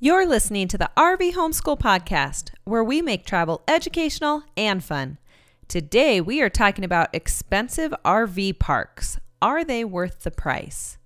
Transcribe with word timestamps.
You're 0.00 0.28
listening 0.28 0.68
to 0.68 0.78
the 0.78 0.92
RV 0.96 1.32
Homeschool 1.32 1.80
Podcast, 1.80 2.52
where 2.62 2.84
we 2.84 3.02
make 3.02 3.26
travel 3.26 3.64
educational 3.66 4.44
and 4.56 4.82
fun. 4.84 5.18
Today, 5.66 6.20
we 6.20 6.40
are 6.40 6.48
talking 6.48 6.84
about 6.84 7.12
expensive 7.12 7.92
RV 8.04 8.60
parks. 8.60 9.18
Are 9.42 9.64
they 9.64 9.84
worth 9.84 10.20
the 10.20 10.30
price? 10.30 10.97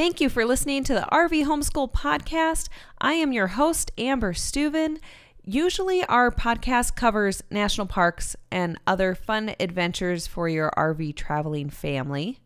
Thank 0.00 0.18
you 0.22 0.30
for 0.30 0.46
listening 0.46 0.82
to 0.84 0.94
the 0.94 1.06
RV 1.12 1.44
Homeschool 1.44 1.92
Podcast. 1.92 2.70
I 3.02 3.12
am 3.12 3.34
your 3.34 3.48
host, 3.48 3.92
Amber 3.98 4.32
Steuven. 4.32 4.96
Usually, 5.44 6.02
our 6.04 6.30
podcast 6.30 6.96
covers 6.96 7.42
national 7.50 7.86
parks 7.86 8.34
and 8.50 8.80
other 8.86 9.14
fun 9.14 9.54
adventures 9.60 10.26
for 10.26 10.48
your 10.48 10.72
RV 10.74 11.16
traveling 11.16 11.68
family. 11.68 12.38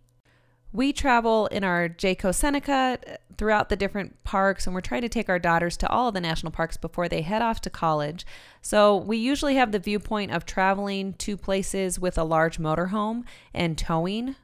We 0.72 0.92
travel 0.92 1.46
in 1.46 1.62
our 1.62 1.88
Jayco 1.88 2.34
Seneca 2.34 2.98
throughout 3.38 3.68
the 3.68 3.76
different 3.76 4.24
parks, 4.24 4.66
and 4.66 4.74
we're 4.74 4.80
trying 4.80 5.02
to 5.02 5.08
take 5.08 5.28
our 5.28 5.38
daughters 5.38 5.76
to 5.76 5.88
all 5.88 6.08
of 6.08 6.14
the 6.14 6.20
national 6.20 6.50
parks 6.50 6.76
before 6.76 7.08
they 7.08 7.22
head 7.22 7.40
off 7.40 7.60
to 7.60 7.70
college. 7.70 8.26
So, 8.62 8.96
we 8.96 9.16
usually 9.16 9.54
have 9.54 9.70
the 9.70 9.78
viewpoint 9.78 10.32
of 10.32 10.44
traveling 10.44 11.12
to 11.18 11.36
places 11.36 12.00
with 12.00 12.18
a 12.18 12.24
large 12.24 12.58
motorhome 12.58 13.22
and 13.54 13.78
towing 13.78 14.34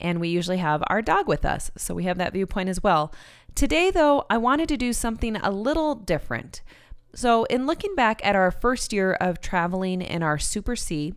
and 0.00 0.20
we 0.20 0.28
usually 0.28 0.58
have 0.58 0.82
our 0.86 1.02
dog 1.02 1.28
with 1.28 1.44
us. 1.44 1.70
So 1.76 1.94
we 1.94 2.04
have 2.04 2.18
that 2.18 2.32
viewpoint 2.32 2.68
as 2.68 2.82
well. 2.82 3.12
Today, 3.54 3.90
though, 3.90 4.24
I 4.30 4.38
wanted 4.38 4.68
to 4.68 4.76
do 4.76 4.92
something 4.92 5.36
a 5.36 5.50
little 5.50 5.94
different. 5.94 6.62
So, 7.14 7.44
in 7.44 7.66
looking 7.66 7.94
back 7.94 8.24
at 8.24 8.36
our 8.36 8.50
first 8.50 8.92
year 8.92 9.14
of 9.14 9.40
traveling 9.40 10.02
in 10.02 10.22
our 10.22 10.38
Super 10.38 10.76
C, 10.76 11.14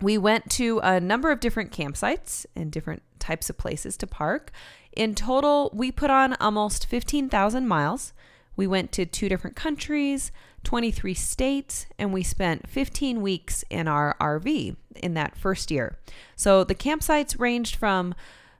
we 0.00 0.16
went 0.16 0.50
to 0.52 0.80
a 0.82 0.98
number 1.00 1.30
of 1.30 1.40
different 1.40 1.72
campsites 1.72 2.46
and 2.56 2.72
different 2.72 3.02
types 3.18 3.50
of 3.50 3.58
places 3.58 3.96
to 3.98 4.06
park. 4.06 4.50
In 4.92 5.14
total, 5.14 5.70
we 5.74 5.92
put 5.92 6.10
on 6.10 6.34
almost 6.34 6.86
15,000 6.86 7.68
miles. 7.68 8.12
We 8.56 8.66
went 8.66 8.92
to 8.92 9.04
two 9.04 9.28
different 9.28 9.56
countries, 9.56 10.32
23 10.64 11.14
states, 11.14 11.86
and 11.98 12.12
we 12.12 12.22
spent 12.22 12.68
15 12.68 13.22
weeks 13.22 13.64
in 13.70 13.88
our 13.88 14.16
RV 14.20 14.76
in 14.96 15.14
that 15.14 15.36
first 15.36 15.70
year. 15.70 15.98
So 16.36 16.64
the 16.64 16.74
campsites 16.74 17.38
ranged 17.38 17.76
from 17.76 18.14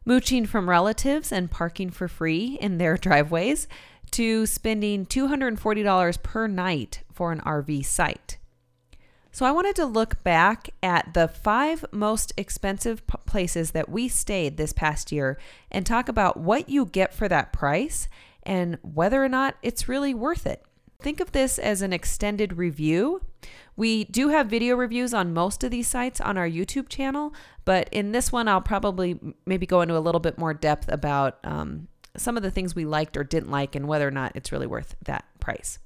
mooching 0.05 0.47
from 0.47 0.69
relatives 0.69 1.31
and 1.31 1.51
parking 1.51 1.91
for 1.91 2.09
free 2.09 2.59
in 2.61 2.78
their 2.78 2.97
driveways 2.98 3.69
to 4.12 4.47
spending 4.47 5.06
$240 5.06 6.23
per 6.23 6.47
night 6.48 7.03
for 7.12 7.33
an 7.33 7.41
RV 7.41 7.84
site. 7.84 8.39
So 9.33 9.47
I 9.47 9.53
wanted 9.53 9.77
to 9.77 9.87
look 9.87 10.23
back 10.25 10.71
at 10.83 11.15
the 11.15 11.28
five 11.28 11.84
most 11.93 12.33
expensive 12.37 13.06
places 13.06 13.71
that 13.71 13.89
we 13.89 14.09
stayed 14.09 14.56
this 14.56 14.73
past 14.73 15.12
year 15.12 15.39
and 15.71 15.87
talk 15.87 16.09
about 16.09 16.37
what 16.37 16.69
you 16.69 16.87
get 16.87 17.15
for 17.15 17.28
that 17.28 17.53
price 17.53 18.09
and 18.43 18.78
whether 18.83 19.23
or 19.23 19.28
not 19.28 19.55
it's 19.62 19.89
really 19.89 20.15
worth 20.15 20.47
it. 20.47 20.65
Think 21.01 21.20
of 21.20 21.33
this 21.33 21.59
as 21.59 21.83
an 21.83 21.93
extended 21.93 22.59
review. 22.59 23.23
We 23.77 24.05
do 24.05 24.29
have 24.29 24.48
video 24.48 24.77
reviews 24.77 25.15
on 25.15 25.33
most 25.33 25.65
of 25.65 25.70
these 25.70 25.89
sites 25.89 26.20
on 26.20 26.37
our 26.37 26.48
YouTube 26.48 26.89
channel, 26.89 27.33
but 27.65 27.89
in 27.91 28.12
this 28.12 28.31
one, 28.31 28.48
I'll 28.48 28.61
probably 28.61 29.19
maybe 29.47 29.67
go 29.67 29.81
into 29.81 29.97
a 29.97 30.01
little 30.01 30.21
bit 30.21 30.37
more 30.37 30.53
depth 30.53 30.93
about 30.93 31.39
um, 31.45 31.89
some 32.17 32.37
of 32.37 32.43
the 32.43 32.51
things 32.51 32.75
we 32.75 32.84
liked 32.84 33.17
or 33.17 33.25
didn't 33.25 33.51
like 33.51 33.75
and 33.75 33.89
whether 33.89 34.06
or 34.06 34.11
not 34.11 34.33
it's 34.34 34.53
really 34.53 34.67
worth 34.67 34.97
that 35.05 35.25
price. 35.41 35.78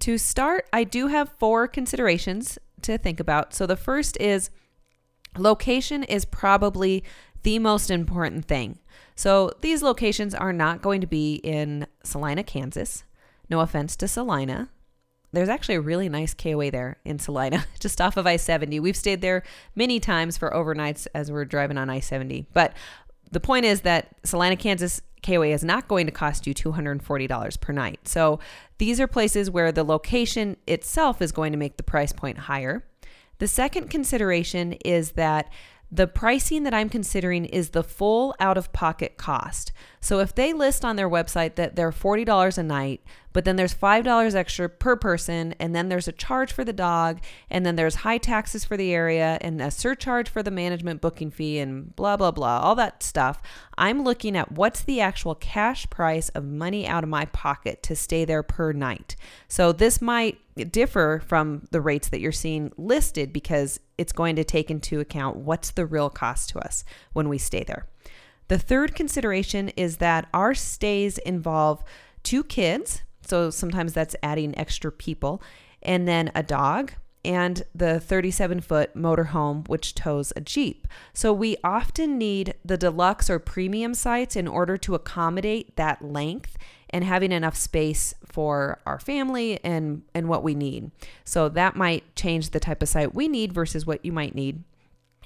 To 0.00 0.16
start, 0.16 0.66
I 0.72 0.84
do 0.84 1.08
have 1.08 1.32
four 1.38 1.68
considerations 1.68 2.58
to 2.82 2.96
think 2.96 3.20
about. 3.20 3.52
So 3.52 3.66
the 3.66 3.76
first 3.76 4.16
is 4.18 4.50
location 5.36 6.02
is 6.04 6.24
probably 6.24 7.04
the 7.42 7.58
most 7.58 7.90
important 7.90 8.46
thing. 8.46 8.78
So 9.14 9.52
these 9.60 9.82
locations 9.82 10.34
are 10.34 10.52
not 10.52 10.80
going 10.80 11.02
to 11.02 11.06
be 11.06 11.34
in 11.36 11.86
Salina, 12.02 12.42
Kansas. 12.42 13.04
No 13.50 13.60
offense 13.60 13.96
to 13.96 14.08
Salina. 14.08 14.70
There's 15.32 15.48
actually 15.48 15.74
a 15.76 15.80
really 15.80 16.08
nice 16.08 16.34
KOA 16.34 16.70
there 16.70 16.96
in 17.04 17.18
Salina, 17.18 17.64
just 17.80 18.00
off 18.00 18.16
of 18.16 18.26
I 18.26 18.36
70. 18.36 18.80
We've 18.80 18.96
stayed 18.96 19.20
there 19.20 19.42
many 19.74 20.00
times 20.00 20.38
for 20.38 20.50
overnights 20.50 21.06
as 21.14 21.30
we're 21.30 21.44
driving 21.44 21.76
on 21.76 21.90
I 21.90 22.00
70. 22.00 22.46
But 22.52 22.74
the 23.30 23.40
point 23.40 23.64
is 23.64 23.82
that 23.82 24.08
Salina, 24.24 24.56
Kansas 24.56 25.02
KOA 25.22 25.48
is 25.48 25.62
not 25.62 25.88
going 25.88 26.06
to 26.06 26.12
cost 26.12 26.46
you 26.46 26.54
$240 26.54 27.60
per 27.60 27.72
night. 27.72 28.08
So 28.08 28.40
these 28.78 29.00
are 29.00 29.06
places 29.06 29.50
where 29.50 29.70
the 29.70 29.84
location 29.84 30.56
itself 30.66 31.20
is 31.20 31.32
going 31.32 31.52
to 31.52 31.58
make 31.58 31.76
the 31.76 31.82
price 31.82 32.12
point 32.12 32.38
higher. 32.38 32.84
The 33.38 33.48
second 33.48 33.88
consideration 33.90 34.72
is 34.84 35.12
that 35.12 35.50
the 35.92 36.06
pricing 36.06 36.62
that 36.64 36.74
I'm 36.74 36.88
considering 36.88 37.44
is 37.44 37.70
the 37.70 37.82
full 37.82 38.34
out 38.38 38.56
of 38.56 38.72
pocket 38.72 39.16
cost. 39.16 39.72
So 40.00 40.18
if 40.18 40.34
they 40.34 40.52
list 40.52 40.84
on 40.84 40.96
their 40.96 41.10
website 41.10 41.56
that 41.56 41.76
they're 41.76 41.92
$40 41.92 42.56
a 42.56 42.62
night, 42.62 43.02
but 43.32 43.44
then 43.44 43.56
there's 43.56 43.74
$5 43.74 44.34
extra 44.34 44.68
per 44.68 44.96
person, 44.96 45.54
and 45.60 45.76
then 45.76 45.88
there's 45.88 46.08
a 46.08 46.12
charge 46.12 46.52
for 46.52 46.64
the 46.64 46.72
dog, 46.72 47.20
and 47.48 47.64
then 47.64 47.76
there's 47.76 47.96
high 47.96 48.18
taxes 48.18 48.64
for 48.64 48.76
the 48.76 48.92
area, 48.92 49.38
and 49.40 49.60
a 49.60 49.70
surcharge 49.70 50.28
for 50.28 50.42
the 50.42 50.50
management 50.50 51.00
booking 51.00 51.30
fee, 51.30 51.58
and 51.58 51.94
blah, 51.94 52.16
blah, 52.16 52.30
blah, 52.30 52.60
all 52.60 52.74
that 52.74 53.02
stuff. 53.02 53.42
I'm 53.76 54.02
looking 54.02 54.36
at 54.36 54.52
what's 54.52 54.82
the 54.82 55.00
actual 55.00 55.34
cash 55.34 55.88
price 55.90 56.28
of 56.30 56.44
money 56.44 56.88
out 56.88 57.04
of 57.04 57.10
my 57.10 57.26
pocket 57.26 57.82
to 57.84 57.94
stay 57.94 58.24
there 58.24 58.42
per 58.42 58.72
night. 58.72 59.16
So 59.48 59.70
this 59.70 60.00
might 60.00 60.38
differ 60.72 61.22
from 61.26 61.68
the 61.70 61.80
rates 61.80 62.08
that 62.08 62.20
you're 62.20 62.32
seeing 62.32 62.72
listed 62.76 63.32
because 63.32 63.78
it's 63.96 64.12
going 64.12 64.36
to 64.36 64.44
take 64.44 64.70
into 64.70 64.98
account 64.98 65.36
what's 65.36 65.70
the 65.70 65.86
real 65.86 66.10
cost 66.10 66.48
to 66.50 66.58
us 66.58 66.84
when 67.12 67.28
we 67.28 67.38
stay 67.38 67.64
there. 67.64 67.86
The 68.50 68.58
third 68.58 68.94
consideration 68.94 69.70
is 69.70 69.96
that 69.96 70.28
our 70.34 70.54
stays 70.54 71.18
involve 71.18 71.82
two 72.22 72.44
kids 72.44 73.02
so 73.30 73.48
sometimes 73.48 73.92
that's 73.92 74.16
adding 74.24 74.58
extra 74.58 74.90
people. 74.90 75.40
And 75.82 76.08
then 76.08 76.32
a 76.34 76.42
dog 76.42 76.92
and 77.24 77.62
the 77.72 78.00
37 78.00 78.60
foot 78.60 78.96
motorhome, 78.96 79.68
which 79.68 79.94
tows 79.94 80.32
a 80.34 80.40
Jeep. 80.40 80.88
So 81.12 81.32
we 81.32 81.56
often 81.62 82.18
need 82.18 82.54
the 82.64 82.76
deluxe 82.76 83.30
or 83.30 83.38
premium 83.38 83.94
sites 83.94 84.34
in 84.34 84.48
order 84.48 84.76
to 84.78 84.96
accommodate 84.96 85.76
that 85.76 86.02
length 86.02 86.58
and 86.88 87.04
having 87.04 87.30
enough 87.30 87.56
space 87.56 88.14
for 88.24 88.80
our 88.84 88.98
family 88.98 89.62
and, 89.62 90.02
and 90.12 90.28
what 90.28 90.42
we 90.42 90.56
need. 90.56 90.90
So 91.24 91.48
that 91.50 91.76
might 91.76 92.16
change 92.16 92.50
the 92.50 92.58
type 92.58 92.82
of 92.82 92.88
site 92.88 93.14
we 93.14 93.28
need 93.28 93.52
versus 93.52 93.86
what 93.86 94.04
you 94.04 94.10
might 94.10 94.34
need. 94.34 94.64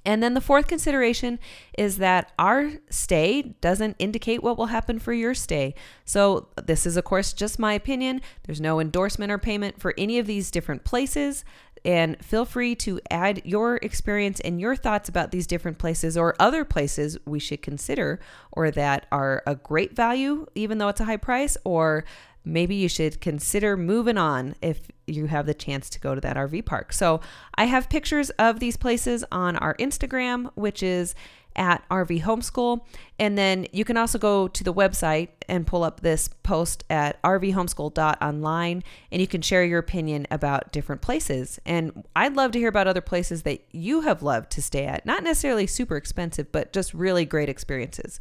And 0.05 0.23
then 0.23 0.35
the 0.35 0.41
fourth 0.41 0.67
consideration 0.67 1.39
is 1.79 1.97
that 1.99 2.33
our 2.39 2.73
stay 2.91 3.55
doesn't 3.61 3.97
indicate 3.99 4.43
what 4.43 4.59
will 4.59 4.67
happen 4.67 4.99
for 4.99 5.13
your 5.13 5.35
stay. 5.35 5.75
So, 6.05 6.49
this 6.63 6.85
is, 6.85 6.97
of 6.97 7.05
course, 7.05 7.33
just 7.33 7.59
my 7.59 7.73
opinion. 7.73 8.21
There's 8.45 8.61
no 8.61 8.81
endorsement 8.81 9.33
or 9.33 9.39
payment 9.39 9.81
for 9.81 9.95
any 9.97 10.19
of 10.19 10.27
these 10.27 10.51
different 10.51 10.85
places. 10.85 11.45
And 11.85 12.23
feel 12.25 12.47
free 12.47 12.75
to 12.77 13.01
add 13.11 13.43
your 13.45 13.77
experience 13.77 14.41
and 14.41 14.59
your 14.59 14.75
thoughts 14.75 15.09
about 15.09 15.31
these 15.31 15.47
different 15.47 15.79
places 15.79 16.17
or 16.17 16.35
other 16.41 16.65
places 16.65 17.19
we 17.27 17.39
should 17.39 17.61
consider 17.61 18.21
or 18.53 18.71
that 18.71 19.07
are 19.13 19.43
a 19.47 19.55
great 19.55 19.95
value, 19.95 20.47
even 20.55 20.79
though 20.79 20.89
it's 20.89 21.01
a 21.01 21.05
high 21.05 21.19
price, 21.19 21.59
or 21.65 22.05
maybe 22.43 22.75
you 22.75 22.89
should 22.89 23.21
consider 23.21 23.77
moving 23.77 24.17
on 24.17 24.55
if 24.63 24.91
you 25.07 25.27
have 25.27 25.47
the 25.47 25.55
chance 25.55 25.91
to 25.91 26.01
go 26.01 26.15
to 26.15 26.21
that 26.21 26.37
RV 26.37 26.65
park. 26.65 26.93
So 26.93 27.21
I 27.55 27.67
have 27.67 27.89
pictures 27.89 28.31
of 28.31 28.61
these 28.61 28.77
places 28.77 29.25
on 29.31 29.57
our 29.57 29.75
Instagram, 29.77 30.51
which 30.55 30.83
is 30.83 31.15
at 31.57 31.89
RV 31.89 32.23
Homeschool. 32.23 32.81
And 33.19 33.39
then 33.39 33.67
you 33.73 33.85
can 33.85 33.97
also 33.97 34.19
go 34.19 34.49
to 34.49 34.65
the 34.65 34.75
website 34.75 35.29
and 35.49 35.67
pull 35.67 35.85
up 35.85 36.01
this 36.01 36.29
post 36.43 36.85
at 36.91 37.23
rvhomeschool.online 37.23 38.83
and 39.13 39.21
you 39.21 39.29
can 39.29 39.43
share 39.43 39.65
your 39.65 39.79
opinion 39.79 40.27
about 40.31 40.73
different 40.73 41.03
places. 41.03 41.61
And 41.65 42.05
I'd 42.17 42.35
love 42.35 42.53
to 42.53 42.59
hear 42.59 42.69
about 42.69 42.89
other 42.89 43.01
places 43.01 43.43
that 43.43 43.65
you 43.71 44.01
have 44.03 44.23
loved 44.23 44.51
to 44.53 44.63
stay 44.63 44.87
at. 44.87 45.07
Not 45.07 45.23
necessarily 45.23 45.67
super 45.67 45.97
expensive, 45.97 46.51
but 46.51 46.73
just 46.73 46.95
really 46.95 47.25
great 47.25 47.49
experiences. 47.49 48.19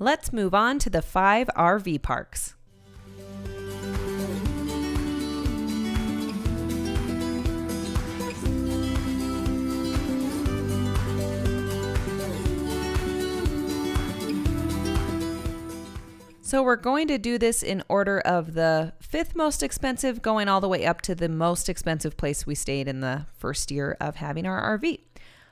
Let's 0.00 0.32
move 0.32 0.54
on 0.54 0.78
to 0.80 0.90
the 0.90 1.02
five 1.02 1.48
RV 1.56 2.02
parks. 2.02 2.54
So 16.48 16.62
we're 16.62 16.76
going 16.76 17.08
to 17.08 17.18
do 17.18 17.36
this 17.36 17.62
in 17.62 17.82
order 17.90 18.20
of 18.20 18.54
the 18.54 18.94
fifth 19.00 19.36
most 19.36 19.62
expensive, 19.62 20.22
going 20.22 20.48
all 20.48 20.62
the 20.62 20.68
way 20.68 20.86
up 20.86 21.02
to 21.02 21.14
the 21.14 21.28
most 21.28 21.68
expensive 21.68 22.16
place 22.16 22.46
we 22.46 22.54
stayed 22.54 22.88
in 22.88 23.00
the 23.00 23.26
first 23.36 23.70
year 23.70 23.98
of 24.00 24.16
having 24.16 24.46
our 24.46 24.78
RV. 24.78 24.98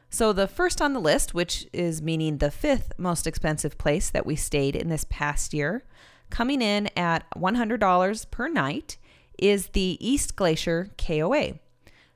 So, 0.09 0.33
the 0.33 0.47
first 0.49 0.81
on 0.81 0.95
the 0.95 0.99
list, 0.99 1.35
which 1.35 1.67
is 1.71 2.01
meaning 2.01 2.39
the 2.39 2.51
fifth 2.51 2.93
most 2.97 3.27
expensive 3.27 3.77
place 3.77 4.09
that 4.09 4.25
we 4.25 4.37
stayed 4.37 4.75
in 4.75 4.89
this 4.89 5.05
past 5.11 5.53
year, 5.53 5.85
coming 6.31 6.63
in 6.63 6.89
at 6.97 7.29
$100 7.37 8.31
per 8.31 8.49
night, 8.49 8.97
is 9.39 9.67
the 9.75 9.99
East 10.01 10.35
Glacier 10.35 10.89
KOA. 10.97 11.59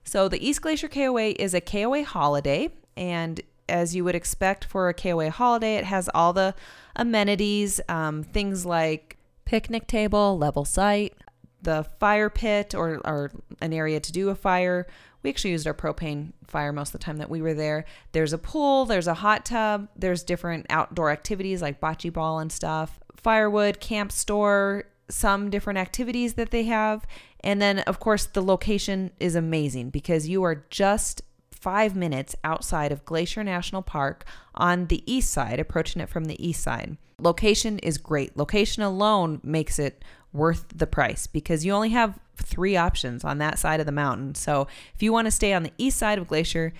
So, 0.04 0.26
the 0.26 0.42
East 0.42 0.62
Glacier 0.62 0.88
KOA 0.88 1.34
is 1.38 1.52
a 1.52 1.60
KOA 1.60 2.02
holiday, 2.02 2.70
and 2.96 3.42
as 3.70 3.94
you 3.94 4.04
would 4.04 4.14
expect 4.14 4.64
for 4.64 4.88
a 4.88 4.94
KOA 4.94 5.30
holiday, 5.30 5.76
it 5.76 5.84
has 5.84 6.10
all 6.14 6.32
the 6.32 6.54
amenities, 6.96 7.80
um, 7.88 8.22
things 8.22 8.66
like 8.66 9.16
picnic 9.44 9.86
table, 9.86 10.36
level 10.36 10.64
site, 10.64 11.14
the 11.62 11.84
fire 11.98 12.30
pit, 12.30 12.74
or, 12.74 13.00
or 13.04 13.30
an 13.60 13.72
area 13.72 14.00
to 14.00 14.12
do 14.12 14.28
a 14.28 14.34
fire. 14.34 14.86
We 15.22 15.30
actually 15.30 15.50
used 15.50 15.66
our 15.66 15.74
propane 15.74 16.32
fire 16.46 16.72
most 16.72 16.88
of 16.88 17.00
the 17.00 17.04
time 17.04 17.18
that 17.18 17.30
we 17.30 17.42
were 17.42 17.54
there. 17.54 17.84
There's 18.12 18.32
a 18.32 18.38
pool, 18.38 18.86
there's 18.86 19.06
a 19.06 19.14
hot 19.14 19.44
tub, 19.44 19.88
there's 19.96 20.22
different 20.22 20.66
outdoor 20.70 21.10
activities 21.10 21.62
like 21.62 21.80
bocce 21.80 22.12
ball 22.12 22.38
and 22.38 22.50
stuff, 22.50 22.98
firewood, 23.16 23.80
camp 23.80 24.12
store, 24.12 24.84
some 25.08 25.50
different 25.50 25.78
activities 25.78 26.34
that 26.34 26.50
they 26.50 26.64
have. 26.64 27.06
And 27.40 27.60
then, 27.60 27.80
of 27.80 28.00
course, 28.00 28.26
the 28.26 28.42
location 28.42 29.10
is 29.18 29.34
amazing 29.34 29.90
because 29.90 30.28
you 30.28 30.42
are 30.42 30.64
just 30.70 31.22
five 31.60 31.94
minutes 31.94 32.34
outside 32.42 32.92
of 32.92 33.04
Glacier 33.04 33.44
National 33.44 33.82
Park 33.82 34.24
on 34.54 34.86
the 34.86 35.02
east 35.10 35.30
side, 35.30 35.60
approaching 35.60 36.00
it 36.00 36.08
from 36.08 36.24
the 36.24 36.44
east 36.44 36.62
side. 36.62 36.96
Location 37.18 37.78
is 37.80 37.98
great. 37.98 38.36
Location 38.36 38.82
alone 38.82 39.40
makes 39.42 39.78
it 39.78 40.02
worth 40.32 40.66
the 40.74 40.86
price 40.86 41.26
because 41.26 41.64
you 41.64 41.72
only 41.72 41.90
have 41.90 42.18
three 42.36 42.76
options 42.76 43.24
on 43.24 43.38
that 43.38 43.58
side 43.58 43.80
of 43.80 43.86
the 43.86 43.92
mountain. 43.92 44.34
So 44.34 44.68
if 44.94 45.02
you 45.02 45.12
want 45.12 45.26
to 45.26 45.30
stay 45.30 45.52
on 45.52 45.62
the 45.62 45.72
east 45.76 45.98
side 45.98 46.18
of 46.18 46.28
Glacier, 46.28 46.72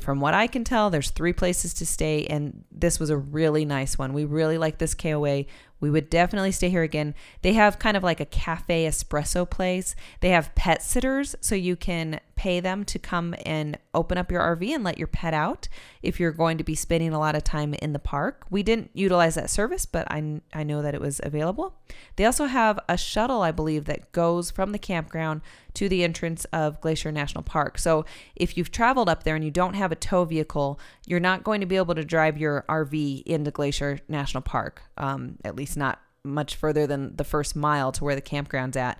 from 0.00 0.18
what 0.18 0.34
I 0.34 0.46
can 0.46 0.64
tell, 0.64 0.90
there's 0.90 1.10
three 1.10 1.32
places 1.32 1.72
to 1.74 1.86
stay, 1.86 2.26
and 2.26 2.64
this 2.72 2.98
was 2.98 3.10
a 3.10 3.16
really 3.16 3.64
nice 3.64 3.96
one. 3.96 4.12
We 4.12 4.24
really 4.24 4.58
like 4.58 4.78
this 4.78 4.94
KOA. 4.94 5.44
We 5.78 5.90
would 5.90 6.10
definitely 6.10 6.52
stay 6.52 6.70
here 6.70 6.82
again. 6.82 7.14
They 7.42 7.52
have 7.52 7.78
kind 7.78 7.96
of 7.96 8.02
like 8.02 8.18
a 8.18 8.24
cafe 8.24 8.86
espresso 8.86 9.48
place. 9.48 9.94
They 10.20 10.30
have 10.30 10.54
pet 10.54 10.82
sitters, 10.82 11.36
so 11.40 11.54
you 11.54 11.76
can 11.76 12.18
pay 12.36 12.60
them 12.60 12.84
to 12.84 12.98
come 12.98 13.34
and 13.46 13.78
open 13.94 14.18
up 14.18 14.30
your 14.30 14.42
RV 14.42 14.68
and 14.68 14.84
let 14.84 14.98
your 14.98 15.08
pet 15.08 15.32
out 15.32 15.68
if 16.02 16.20
you're 16.20 16.30
going 16.30 16.58
to 16.58 16.64
be 16.64 16.74
spending 16.74 17.12
a 17.12 17.18
lot 17.18 17.34
of 17.34 17.42
time 17.42 17.72
in 17.74 17.94
the 17.94 17.98
park. 17.98 18.44
We 18.50 18.62
didn't 18.62 18.90
utilize 18.92 19.34
that 19.34 19.48
service, 19.48 19.86
but 19.86 20.06
I, 20.10 20.42
I 20.52 20.62
know 20.62 20.82
that 20.82 20.94
it 20.94 21.00
was 21.00 21.18
available. 21.24 21.74
They 22.16 22.26
also 22.26 22.44
have 22.44 22.78
a 22.88 22.98
shuttle, 22.98 23.40
I 23.40 23.52
believe, 23.52 23.86
that 23.86 24.12
goes 24.12 24.50
from 24.50 24.72
the 24.72 24.78
campground 24.78 25.40
to 25.74 25.88
the 25.88 26.04
entrance 26.04 26.44
of 26.52 26.80
Glacier 26.82 27.10
National 27.10 27.42
Park. 27.42 27.78
So 27.78 28.04
if 28.34 28.56
you've 28.56 28.70
traveled 28.70 29.08
up 29.08 29.24
there 29.24 29.34
and 29.34 29.44
you 29.44 29.50
don't 29.50 29.74
have 29.74 29.90
a 29.90 29.96
tow 29.96 30.24
vehicle, 30.26 30.78
you're 31.06 31.20
not 31.20 31.42
going 31.42 31.60
to 31.62 31.66
be 31.66 31.76
able 31.76 31.94
to 31.94 32.04
drive 32.04 32.36
your 32.36 32.66
RV 32.68 33.22
into 33.24 33.50
Glacier 33.50 33.98
National 34.08 34.42
Park, 34.42 34.82
um, 34.98 35.36
at 35.42 35.56
least 35.56 35.76
not 35.76 36.00
much 36.26 36.56
further 36.56 36.86
than 36.86 37.16
the 37.16 37.24
first 37.24 37.56
mile 37.56 37.92
to 37.92 38.04
where 38.04 38.14
the 38.14 38.20
campground's 38.20 38.76
at. 38.76 38.98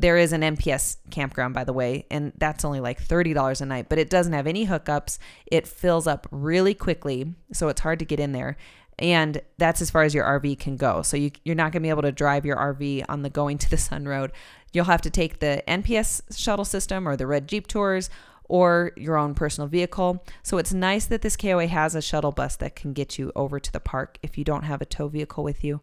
There 0.00 0.16
is 0.16 0.32
an 0.32 0.42
NPS 0.42 0.98
campground, 1.10 1.54
by 1.54 1.64
the 1.64 1.72
way, 1.72 2.06
and 2.10 2.32
that's 2.36 2.64
only 2.64 2.80
like 2.80 3.02
$30 3.02 3.60
a 3.60 3.66
night, 3.66 3.88
but 3.88 3.98
it 3.98 4.10
doesn't 4.10 4.32
have 4.32 4.46
any 4.46 4.66
hookups. 4.66 5.18
It 5.46 5.66
fills 5.66 6.06
up 6.06 6.26
really 6.30 6.74
quickly, 6.74 7.34
so 7.52 7.68
it's 7.68 7.80
hard 7.80 7.98
to 7.98 8.04
get 8.04 8.20
in 8.20 8.32
there. 8.32 8.56
And 9.00 9.40
that's 9.58 9.80
as 9.80 9.90
far 9.90 10.02
as 10.02 10.14
your 10.14 10.24
RV 10.24 10.58
can 10.58 10.76
go. 10.76 11.02
So 11.02 11.16
you, 11.16 11.30
you're 11.44 11.54
not 11.54 11.72
going 11.72 11.82
to 11.82 11.86
be 11.86 11.90
able 11.90 12.02
to 12.02 12.12
drive 12.12 12.44
your 12.44 12.56
RV 12.56 13.04
on 13.08 13.22
the 13.22 13.30
going 13.30 13.58
to 13.58 13.70
the 13.70 13.76
sun 13.76 14.06
road. 14.06 14.32
You'll 14.72 14.86
have 14.86 15.02
to 15.02 15.10
take 15.10 15.38
the 15.38 15.62
NPS 15.68 16.36
shuttle 16.36 16.64
system 16.64 17.08
or 17.08 17.16
the 17.16 17.26
Red 17.26 17.48
Jeep 17.48 17.68
Tours 17.68 18.10
or 18.48 18.92
your 18.96 19.16
own 19.16 19.34
personal 19.34 19.68
vehicle. 19.68 20.24
So 20.42 20.58
it's 20.58 20.72
nice 20.72 21.06
that 21.06 21.22
this 21.22 21.36
KOA 21.36 21.66
has 21.66 21.94
a 21.94 22.02
shuttle 22.02 22.32
bus 22.32 22.56
that 22.56 22.74
can 22.74 22.92
get 22.92 23.18
you 23.18 23.30
over 23.36 23.60
to 23.60 23.72
the 23.72 23.80
park 23.80 24.18
if 24.22 24.36
you 24.36 24.44
don't 24.44 24.64
have 24.64 24.80
a 24.80 24.86
tow 24.86 25.08
vehicle 25.08 25.44
with 25.44 25.62
you. 25.62 25.80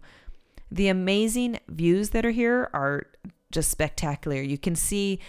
The 0.71 0.87
amazing 0.87 1.59
views 1.69 2.09
that 2.09 2.25
are 2.25 2.31
here 2.31 2.69
are 2.73 3.07
just 3.55 3.71
spectacular. 3.71 4.39
You 4.39 4.59
can 4.59 4.75
see 4.75 5.19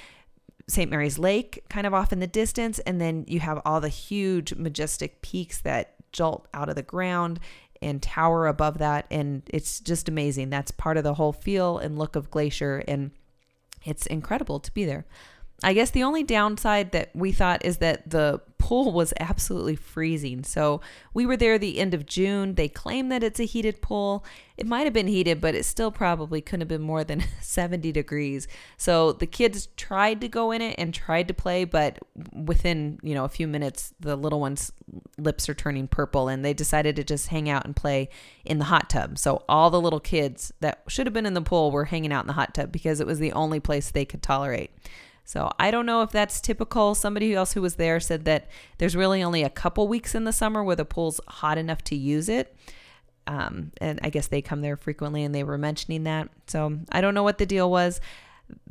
St. 0.69 0.91
Mary's 0.91 1.19
Lake 1.19 1.65
kind 1.71 1.87
of 1.87 1.95
off 1.95 2.13
in 2.13 2.19
the 2.19 2.27
distance, 2.27 2.79
and 2.81 3.01
then 3.01 3.25
you 3.27 3.41
have 3.41 3.63
all 3.65 3.81
the 3.81 3.89
huge, 3.89 4.53
majestic 4.55 5.23
peaks 5.23 5.61
that 5.63 5.95
jolt 6.13 6.47
out 6.53 6.69
of 6.69 6.75
the 6.75 6.83
ground 6.83 7.41
and 7.81 8.03
tower 8.03 8.47
above 8.47 8.79
that. 8.79 9.07
And 9.11 9.43
it's 9.47 9.81
just 9.81 10.09
amazing. 10.09 10.51
That's 10.51 10.71
part 10.73 10.97
of 10.97 11.05
the 11.05 11.15
whole 11.15 11.33
feel 11.33 11.79
and 11.79 11.99
look 11.99 12.17
of 12.17 12.31
Glacier, 12.31 12.83
and 12.89 13.13
it's 13.85 14.07
incredible 14.07 14.59
to 14.61 14.75
be 14.75 14.85
there. 14.85 15.07
I 15.63 15.73
guess 15.73 15.91
the 15.91 16.03
only 16.03 16.23
downside 16.23 16.93
that 16.93 17.11
we 17.15 17.33
thought 17.33 17.65
is 17.65 17.79
that 17.79 18.11
the 18.11 18.43
pool 18.59 18.93
was 18.93 19.15
absolutely 19.21 19.77
freezing. 19.77 20.45
So 20.45 20.81
we 21.15 21.25
were 21.25 21.37
there 21.37 21.57
the 21.57 21.79
end 21.79 21.95
of 21.95 22.05
June. 22.05 22.57
They 22.57 22.69
claim 22.69 23.09
that 23.09 23.23
it's 23.23 23.41
a 23.41 23.45
heated 23.45 23.81
pool. 23.81 24.25
It 24.59 24.67
might 24.67 24.85
have 24.85 24.93
been 24.93 25.07
heated, 25.07 25.41
but 25.41 25.55
it 25.55 25.65
still 25.65 25.91
probably 25.91 26.41
couldn't 26.43 26.63
have 26.63 26.69
been 26.69 26.83
more 26.83 27.05
than 27.05 27.25
70 27.41 27.91
degrees. 27.93 28.49
So 28.77 29.13
the 29.13 29.27
kids 29.27 29.69
tried 29.77 30.21
to 30.21 30.29
go 30.29 30.51
in 30.51 30.61
it 30.61 30.75
and 30.79 30.93
tried 30.93 31.29
to 31.29 31.35
play, 31.35 31.65
but 31.65 32.01
within, 32.35 32.99
you 33.03 33.15
know, 33.15 33.25
a 33.25 33.29
few 33.29 33.47
minutes 33.47 33.95
the 33.99 34.17
little 34.17 34.41
ones 34.41 34.73
lips 35.17 35.49
are 35.49 35.55
turning 35.55 35.89
purple 35.89 36.29
and 36.29 36.45
they 36.45 36.53
decided 36.53 36.97
to 36.97 37.05
just 37.05 37.29
hang 37.29 37.49
out 37.49 37.65
and 37.65 37.75
play 37.75 38.11
in 38.45 38.59
the 38.59 38.65
hot 38.65 38.91
tub. 38.91 39.19
So 39.19 39.43
all 39.49 39.71
the 39.71 39.81
little 39.81 40.01
kids 40.01 40.53
that 40.61 40.83
should 40.89 41.07
have 41.07 41.15
been 41.15 41.27
in 41.27 41.35
the 41.35 41.41
pool 41.41 41.71
were 41.71 41.87
hanging 41.87 42.13
out 42.13 42.25
in 42.25 42.27
the 42.29 42.35
hot 42.35 42.53
tub 42.53 42.73
because 42.73 43.01
it 43.01 43.07
was 43.07 43.21
the 43.21 43.33
only 43.33 43.61
place 43.61 43.91
they 43.91 44.05
could 44.05 44.23
tolerate. 44.23 44.71
So 45.27 45.51
I 45.59 45.73
don't 45.73 45.87
know 45.87 46.03
if 46.03 46.11
that's 46.11 46.41
typical. 46.41 46.95
Somebody 46.95 47.35
else 47.35 47.53
who 47.53 47.61
was 47.61 47.75
there 47.75 47.99
said 47.99 48.25
that 48.25 48.49
there's 48.79 48.97
really 48.97 49.23
only 49.23 49.43
a 49.43 49.51
couple 49.51 49.89
weeks 49.89 50.15
in 50.15 50.23
the 50.23 50.33
summer 50.33 50.63
where 50.63 50.77
the 50.77 50.85
pool's 50.85 51.21
hot 51.27 51.59
enough 51.59 51.83
to 51.85 51.97
use 51.97 52.29
it. 52.29 52.57
Um, 53.27 53.73
and 53.81 53.99
I 54.05 54.11
guess 54.11 54.29
they 54.29 54.41
come 54.41 54.61
there 54.61 54.77
frequently 54.77 55.25
and 55.25 55.35
they 55.35 55.43
were 55.43 55.59
mentioning 55.59 56.05
that. 56.05 56.29
So 56.47 56.79
I 56.93 57.01
don't 57.01 57.13
know 57.13 57.25
what 57.25 57.39
the 57.39 57.47
deal 57.47 57.69
was. 57.69 58.01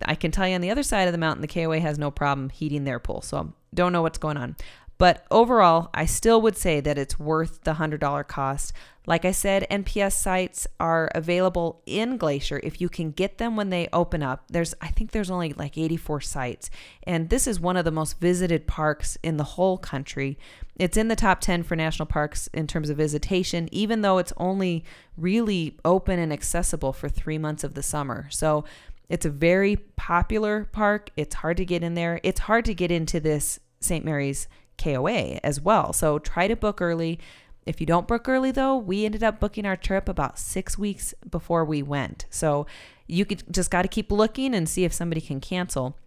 I 0.06 0.16
can 0.16 0.32
tell 0.32 0.48
you 0.48 0.56
on 0.56 0.62
the 0.62 0.72
other 0.72 0.84
side 0.84 1.10
of 1.10 1.12
the 1.12 1.18
mountain, 1.18 1.42
the 1.42 1.48
KOA 1.50 1.82
has 1.82 2.00
no 2.00 2.10
problem 2.10 2.50
heating 2.50 2.86
their 2.86 3.00
pool. 3.00 3.22
So 3.22 3.52
don't 3.74 3.92
know 3.92 4.02
what's 4.02 4.18
going 4.18 4.38
on. 4.38 4.56
But 4.98 5.26
overall, 5.30 5.90
I 5.94 6.06
still 6.06 6.42
would 6.42 6.58
say 6.58 6.80
that 6.80 6.98
it's 6.98 7.20
worth 7.20 7.64
the 7.64 7.74
$100 7.74 8.28
cost. 8.28 8.74
Like 9.08 9.26
I 9.26 9.32
said, 9.32 9.68
NPS 9.70 10.14
sites 10.14 10.68
are 10.80 11.12
available 11.14 11.82
in 11.86 12.18
Glacier 12.18 12.60
if 12.64 12.82
you 12.82 12.90
can 12.90 13.12
get 13.12 13.38
them 13.38 13.56
when 13.56 13.70
they 13.70 13.88
open 13.94 14.24
up. 14.24 14.46
There's 14.50 14.74
I 14.82 14.88
think 14.88 15.12
there's 15.12 15.30
only 15.30 15.54
like 15.54 15.78
84 15.78 16.22
sites, 16.22 16.70
and 17.04 17.30
this 17.30 17.46
is 17.46 17.60
one 17.60 17.78
of 17.78 17.86
the 17.86 17.92
most 17.92 18.20
visited 18.20 18.66
parks 18.66 19.16
in 19.22 19.38
the 19.38 19.44
whole 19.44 19.78
country. 19.78 20.40
It's 20.78 20.98
in 20.98 21.08
the 21.08 21.16
top 21.16 21.40
10 21.40 21.64
for 21.64 21.76
national 21.76 22.08
parks 22.08 22.48
in 22.48 22.66
terms 22.66 22.90
of 22.90 22.98
visitation, 22.98 23.70
even 23.72 24.02
though 24.02 24.18
it's 24.18 24.34
only 24.38 24.84
really 25.18 25.78
open 25.86 26.18
and 26.18 26.34
accessible 26.34 26.94
for 26.94 27.08
3 27.08 27.38
months 27.38 27.64
of 27.64 27.76
the 27.76 27.84
summer. 27.84 28.28
So, 28.32 28.66
it's 29.08 29.26
a 29.26 29.30
very 29.30 29.76
popular 29.76 30.68
park. 30.72 31.12
It's 31.16 31.36
hard 31.36 31.58
to 31.58 31.66
get 31.66 31.84
in 31.84 31.94
there. 31.94 32.20
It's 32.24 32.40
hard 32.40 32.66
to 32.66 32.74
get 32.74 32.90
into 32.90 33.20
this 33.20 33.60
St. 33.80 34.04
Mary's 34.04 34.48
KOA 34.78 35.40
as 35.44 35.62
well. 35.62 35.94
So 35.94 36.20
try 36.20 36.48
to 36.48 36.56
book 36.56 36.82
early. 36.82 37.20
If 37.66 37.80
you 37.80 37.88
don't 37.88 38.08
book 38.08 38.30
early, 38.30 38.52
though, 38.52 38.78
we 38.78 39.06
ended 39.06 39.24
up 39.24 39.40
booking 39.40 39.66
our 39.66 39.76
trip 39.76 40.08
about 40.08 40.38
six 40.38 40.78
weeks 40.78 41.14
before 41.30 41.66
we 41.66 41.82
went. 41.82 42.26
So 42.30 42.68
you 43.08 43.26
could 43.26 43.44
just 43.52 43.72
got 43.72 43.82
to 43.84 43.88
keep 43.88 44.12
looking 44.12 44.54
and 44.54 44.70
see 44.70 44.84
if 44.84 44.94
somebody 44.94 45.22
can 45.22 45.40
cancel. 45.40 45.98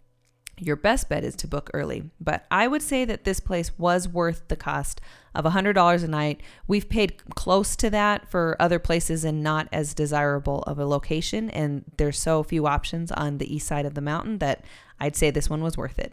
Your 0.60 0.76
best 0.76 1.08
bet 1.08 1.22
is 1.22 1.36
to 1.36 1.46
book 1.46 1.70
early, 1.72 2.10
but 2.20 2.44
I 2.50 2.66
would 2.66 2.82
say 2.82 3.04
that 3.04 3.22
this 3.22 3.38
place 3.38 3.78
was 3.78 4.08
worth 4.08 4.48
the 4.48 4.56
cost 4.56 5.00
of 5.32 5.44
$100 5.44 6.02
a 6.02 6.08
night. 6.08 6.40
We've 6.66 6.88
paid 6.88 7.22
close 7.36 7.76
to 7.76 7.90
that 7.90 8.28
for 8.28 8.56
other 8.58 8.80
places 8.80 9.24
and 9.24 9.40
not 9.40 9.68
as 9.70 9.94
desirable 9.94 10.62
of 10.62 10.80
a 10.80 10.86
location, 10.86 11.48
and 11.50 11.84
there's 11.96 12.18
so 12.18 12.42
few 12.42 12.66
options 12.66 13.12
on 13.12 13.38
the 13.38 13.54
east 13.54 13.68
side 13.68 13.86
of 13.86 13.94
the 13.94 14.00
mountain 14.00 14.38
that 14.38 14.64
I'd 14.98 15.14
say 15.14 15.30
this 15.30 15.48
one 15.48 15.62
was 15.62 15.76
worth 15.76 15.98
it. 16.00 16.12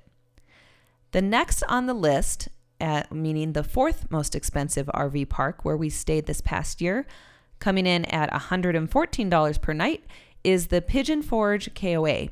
The 1.15 1.21
next 1.21 1.63
on 1.69 1.85
the 1.85 1.93
list, 1.93 2.49
meaning 3.09 3.53
the 3.53 3.63
fourth 3.63 4.11
most 4.11 4.35
expensive 4.35 4.87
RV 4.87 5.29
park 5.29 5.63
where 5.63 5.77
we 5.77 5.89
stayed 5.89 6.25
this 6.25 6.41
past 6.41 6.81
year, 6.81 7.07
coming 7.57 7.87
in 7.87 8.03
at 8.03 8.29
$114 8.33 9.61
per 9.61 9.71
night, 9.71 10.03
is 10.43 10.67
the 10.67 10.81
Pigeon 10.81 11.21
Forge 11.21 11.73
KOA. 11.73 12.31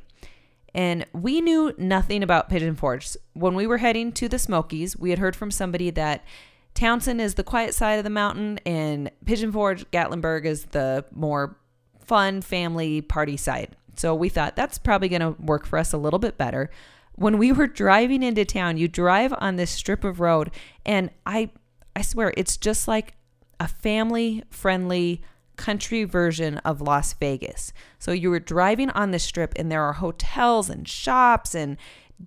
And 0.75 1.05
we 1.13 1.39
knew 1.39 1.73
nothing 1.77 2.23
about 2.23 2.49
Pigeon 2.49 2.75
Forge. 2.75 3.15
When 3.31 3.55
we 3.55 3.65
were 3.65 3.77
heading 3.77 4.11
to 4.11 4.27
the 4.27 4.37
Smokies, 4.37 4.97
we 4.97 5.11
had 5.11 5.19
heard 5.19 5.37
from 5.37 5.49
somebody 5.49 5.89
that 5.91 6.25
Townsend 6.73 7.21
is 7.21 7.35
the 7.35 7.43
quiet 7.45 7.73
side 7.73 7.99
of 7.99 8.03
the 8.03 8.09
mountain 8.09 8.59
and 8.65 9.09
Pigeon 9.23 9.53
Forge, 9.53 9.89
Gatlinburg 9.91 10.43
is 10.43 10.65
the 10.65 11.05
more 11.15 11.55
fun 12.03 12.41
family 12.41 12.99
party 12.99 13.37
side. 13.37 13.77
So 13.95 14.13
we 14.13 14.27
thought 14.27 14.57
that's 14.57 14.77
probably 14.77 15.07
going 15.07 15.21
to 15.21 15.41
work 15.41 15.65
for 15.65 15.79
us 15.79 15.93
a 15.93 15.97
little 15.97 16.19
bit 16.19 16.37
better 16.37 16.69
when 17.15 17.37
we 17.37 17.51
were 17.51 17.67
driving 17.67 18.23
into 18.23 18.45
town, 18.45 18.77
you 18.77 18.87
drive 18.87 19.33
on 19.37 19.55
this 19.55 19.71
strip 19.71 20.03
of 20.03 20.19
road, 20.19 20.51
and 20.85 21.11
I, 21.25 21.51
I 21.95 22.01
swear, 22.01 22.33
it's 22.35 22.57
just 22.57 22.87
like 22.87 23.15
a 23.59 23.67
family 23.67 24.43
friendly 24.49 25.21
country 25.55 26.03
version 26.03 26.57
of 26.59 26.81
Las 26.81 27.13
Vegas. 27.13 27.71
So 27.99 28.11
you 28.11 28.29
were 28.29 28.39
driving 28.39 28.89
on 28.89 29.11
this 29.11 29.23
strip, 29.23 29.53
and 29.55 29.71
there 29.71 29.83
are 29.83 29.93
hotels 29.93 30.69
and 30.69 30.87
shops 30.87 31.53
and 31.53 31.77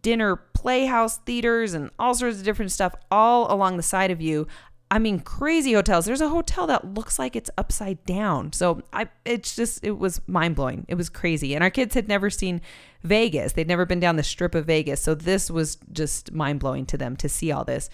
dinner 0.02 0.36
playhouse 0.36 1.18
theaters 1.18 1.74
and 1.74 1.90
all 1.98 2.14
sorts 2.14 2.38
of 2.38 2.44
different 2.44 2.72
stuff 2.72 2.94
all 3.10 3.52
along 3.52 3.76
the 3.76 3.82
side 3.82 4.10
of 4.10 4.20
you. 4.20 4.46
I 4.90 5.00
mean, 5.00 5.20
crazy 5.20 5.72
hotels. 5.72 6.04
There's 6.04 6.20
a 6.20 6.28
hotel 6.28 6.68
that 6.68 6.94
looks 6.94 7.18
like 7.18 7.34
it's 7.34 7.50
upside 7.58 8.04
down. 8.04 8.52
So 8.52 8.82
I, 8.92 9.08
it's 9.24 9.56
just, 9.56 9.84
it 9.84 9.98
was 9.98 10.20
mind 10.28 10.54
blowing. 10.54 10.84
It 10.86 10.94
was 10.94 11.08
crazy. 11.08 11.54
And 11.54 11.64
our 11.64 11.70
kids 11.70 11.94
had 11.94 12.06
never 12.06 12.30
seen 12.30 12.60
Vegas. 13.02 13.52
They'd 13.52 13.66
never 13.66 13.84
been 13.84 13.98
down 13.98 14.16
the 14.16 14.22
strip 14.22 14.54
of 14.54 14.66
Vegas. 14.66 15.02
So 15.02 15.14
this 15.14 15.50
was 15.50 15.76
just 15.92 16.32
mind 16.32 16.60
blowing 16.60 16.86
to 16.86 16.96
them 16.96 17.16
to 17.16 17.28
see 17.28 17.50
all 17.50 17.64
this. 17.64 17.90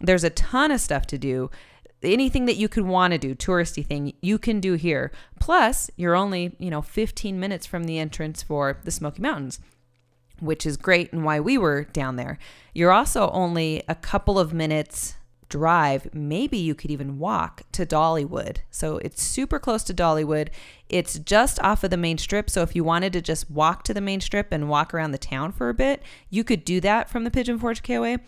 There's 0.00 0.24
a 0.24 0.30
ton 0.30 0.70
of 0.70 0.80
stuff 0.80 1.06
to 1.08 1.18
do. 1.18 1.50
Anything 2.02 2.44
that 2.44 2.56
you 2.56 2.68
could 2.68 2.86
want 2.86 3.12
to 3.12 3.18
do, 3.18 3.34
touristy 3.34 3.84
thing, 3.84 4.12
you 4.20 4.38
can 4.38 4.60
do 4.60 4.74
here. 4.74 5.10
Plus, 5.40 5.90
you're 5.96 6.14
only, 6.14 6.54
you 6.60 6.70
know, 6.70 6.82
15 6.82 7.40
minutes 7.40 7.66
from 7.66 7.84
the 7.84 7.98
entrance 7.98 8.42
for 8.42 8.78
the 8.84 8.90
Smoky 8.90 9.22
Mountains 9.22 9.58
which 10.38 10.66
is 10.66 10.76
great 10.76 11.10
and 11.12 11.24
why 11.24 11.40
we 11.40 11.56
were 11.56 11.84
down 11.84 12.16
there. 12.16 12.38
You're 12.74 12.92
also 12.92 13.30
only 13.30 13.82
a 13.88 13.94
couple 13.94 14.38
of 14.38 14.52
minutes 14.52 15.15
drive, 15.48 16.12
maybe 16.14 16.58
you 16.58 16.74
could 16.74 16.90
even 16.90 17.18
walk 17.18 17.62
to 17.72 17.86
Dollywood. 17.86 18.58
So 18.70 18.98
it's 18.98 19.22
super 19.22 19.58
close 19.58 19.82
to 19.84 19.94
Dollywood. 19.94 20.48
It's 20.88 21.18
just 21.18 21.60
off 21.60 21.84
of 21.84 21.90
the 21.90 21.96
main 21.96 22.18
strip. 22.18 22.50
So 22.50 22.62
if 22.62 22.74
you 22.74 22.84
wanted 22.84 23.12
to 23.14 23.20
just 23.20 23.50
walk 23.50 23.84
to 23.84 23.94
the 23.94 24.00
main 24.00 24.20
strip 24.20 24.48
and 24.50 24.68
walk 24.68 24.92
around 24.92 25.12
the 25.12 25.18
town 25.18 25.52
for 25.52 25.68
a 25.68 25.74
bit, 25.74 26.02
you 26.30 26.44
could 26.44 26.64
do 26.64 26.80
that 26.80 27.08
from 27.08 27.24
the 27.24 27.30
Pigeon 27.30 27.58
Forge 27.58 27.82
KOA. 27.82 28.18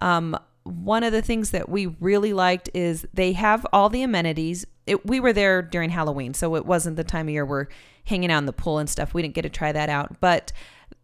Um, 0.00 0.38
one 0.64 1.02
of 1.02 1.12
the 1.12 1.22
things 1.22 1.50
that 1.50 1.68
we 1.68 1.86
really 2.00 2.32
liked 2.32 2.68
is 2.74 3.06
they 3.12 3.32
have 3.32 3.66
all 3.72 3.88
the 3.88 4.02
amenities. 4.02 4.66
It, 4.86 5.06
we 5.06 5.20
were 5.20 5.32
there 5.32 5.62
during 5.62 5.90
Halloween, 5.90 6.34
so 6.34 6.54
it 6.56 6.66
wasn't 6.66 6.96
the 6.96 7.04
time 7.04 7.28
of 7.28 7.32
year 7.32 7.46
we're 7.46 7.66
hanging 8.04 8.30
out 8.30 8.38
in 8.38 8.46
the 8.46 8.52
pool 8.52 8.78
and 8.78 8.88
stuff. 8.88 9.14
We 9.14 9.22
didn't 9.22 9.34
get 9.34 9.42
to 9.42 9.50
try 9.50 9.72
that 9.72 9.88
out, 9.88 10.20
but 10.20 10.52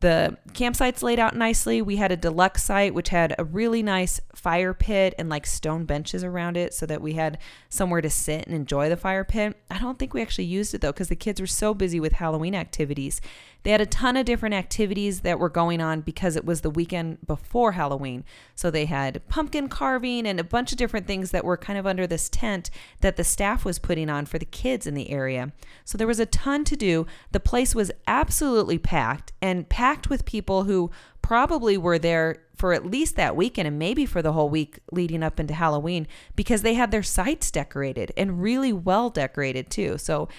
the 0.00 0.36
campsite's 0.52 1.02
laid 1.02 1.18
out 1.18 1.34
nicely. 1.34 1.80
We 1.80 1.96
had 1.96 2.12
a 2.12 2.16
deluxe 2.16 2.62
site 2.62 2.94
which 2.94 3.08
had 3.08 3.34
a 3.38 3.44
really 3.44 3.82
nice 3.82 4.20
fire 4.34 4.74
pit 4.74 5.14
and 5.18 5.30
like 5.30 5.46
stone 5.46 5.84
benches 5.84 6.22
around 6.22 6.56
it 6.56 6.74
so 6.74 6.84
that 6.86 7.00
we 7.00 7.14
had 7.14 7.38
somewhere 7.70 8.02
to 8.02 8.10
sit 8.10 8.46
and 8.46 8.54
enjoy 8.54 8.88
the 8.88 8.96
fire 8.96 9.24
pit. 9.24 9.56
I 9.70 9.78
don't 9.78 9.98
think 9.98 10.12
we 10.12 10.20
actually 10.20 10.44
used 10.44 10.74
it 10.74 10.82
though 10.82 10.92
because 10.92 11.08
the 11.08 11.16
kids 11.16 11.40
were 11.40 11.46
so 11.46 11.72
busy 11.72 11.98
with 11.98 12.12
Halloween 12.12 12.54
activities. 12.54 13.20
They 13.66 13.72
had 13.72 13.80
a 13.80 13.86
ton 13.86 14.16
of 14.16 14.26
different 14.26 14.54
activities 14.54 15.22
that 15.22 15.40
were 15.40 15.48
going 15.48 15.80
on 15.80 16.02
because 16.02 16.36
it 16.36 16.44
was 16.44 16.60
the 16.60 16.70
weekend 16.70 17.26
before 17.26 17.72
Halloween. 17.72 18.24
So 18.54 18.70
they 18.70 18.84
had 18.84 19.26
pumpkin 19.26 19.68
carving 19.68 20.24
and 20.24 20.38
a 20.38 20.44
bunch 20.44 20.70
of 20.70 20.78
different 20.78 21.08
things 21.08 21.32
that 21.32 21.44
were 21.44 21.56
kind 21.56 21.76
of 21.76 21.84
under 21.84 22.06
this 22.06 22.28
tent 22.28 22.70
that 23.00 23.16
the 23.16 23.24
staff 23.24 23.64
was 23.64 23.80
putting 23.80 24.08
on 24.08 24.26
for 24.26 24.38
the 24.38 24.44
kids 24.44 24.86
in 24.86 24.94
the 24.94 25.10
area. 25.10 25.52
So 25.84 25.98
there 25.98 26.06
was 26.06 26.20
a 26.20 26.26
ton 26.26 26.62
to 26.62 26.76
do. 26.76 27.06
The 27.32 27.40
place 27.40 27.74
was 27.74 27.90
absolutely 28.06 28.78
packed 28.78 29.32
and 29.42 29.68
packed 29.76 30.08
with 30.08 30.24
people 30.24 30.64
who 30.64 30.90
probably 31.20 31.76
were 31.76 31.98
there 31.98 32.42
for 32.54 32.72
at 32.72 32.86
least 32.86 33.14
that 33.14 33.36
weekend 33.36 33.68
and 33.68 33.78
maybe 33.78 34.06
for 34.06 34.22
the 34.22 34.32
whole 34.32 34.48
week 34.48 34.78
leading 34.90 35.22
up 35.22 35.38
into 35.38 35.52
Halloween 35.52 36.08
because 36.34 36.62
they 36.62 36.72
had 36.72 36.90
their 36.90 37.02
sites 37.02 37.50
decorated 37.50 38.10
and 38.16 38.40
really 38.40 38.72
well 38.72 39.10
decorated 39.10 39.68
too. 39.68 39.98
So 39.98 40.30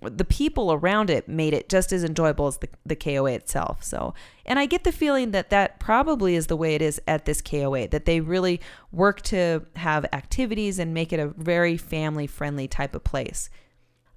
the 0.00 0.24
people 0.24 0.72
around 0.72 1.10
it 1.10 1.28
made 1.28 1.52
it 1.52 1.68
just 1.68 1.92
as 1.92 2.04
enjoyable 2.04 2.46
as 2.46 2.56
the, 2.56 2.70
the 2.86 2.96
KOA 2.96 3.32
itself. 3.32 3.84
So, 3.84 4.14
and 4.46 4.58
I 4.58 4.64
get 4.64 4.84
the 4.84 4.92
feeling 4.92 5.32
that 5.32 5.50
that 5.50 5.78
probably 5.78 6.34
is 6.34 6.46
the 6.46 6.56
way 6.56 6.74
it 6.74 6.80
is 6.80 6.98
at 7.06 7.26
this 7.26 7.42
KOA, 7.42 7.88
that 7.88 8.06
they 8.06 8.20
really 8.20 8.62
work 8.92 9.20
to 9.24 9.66
have 9.76 10.06
activities 10.14 10.78
and 10.78 10.94
make 10.94 11.12
it 11.12 11.20
a 11.20 11.34
very 11.36 11.76
family 11.76 12.26
friendly 12.26 12.66
type 12.66 12.94
of 12.94 13.04
place. 13.04 13.50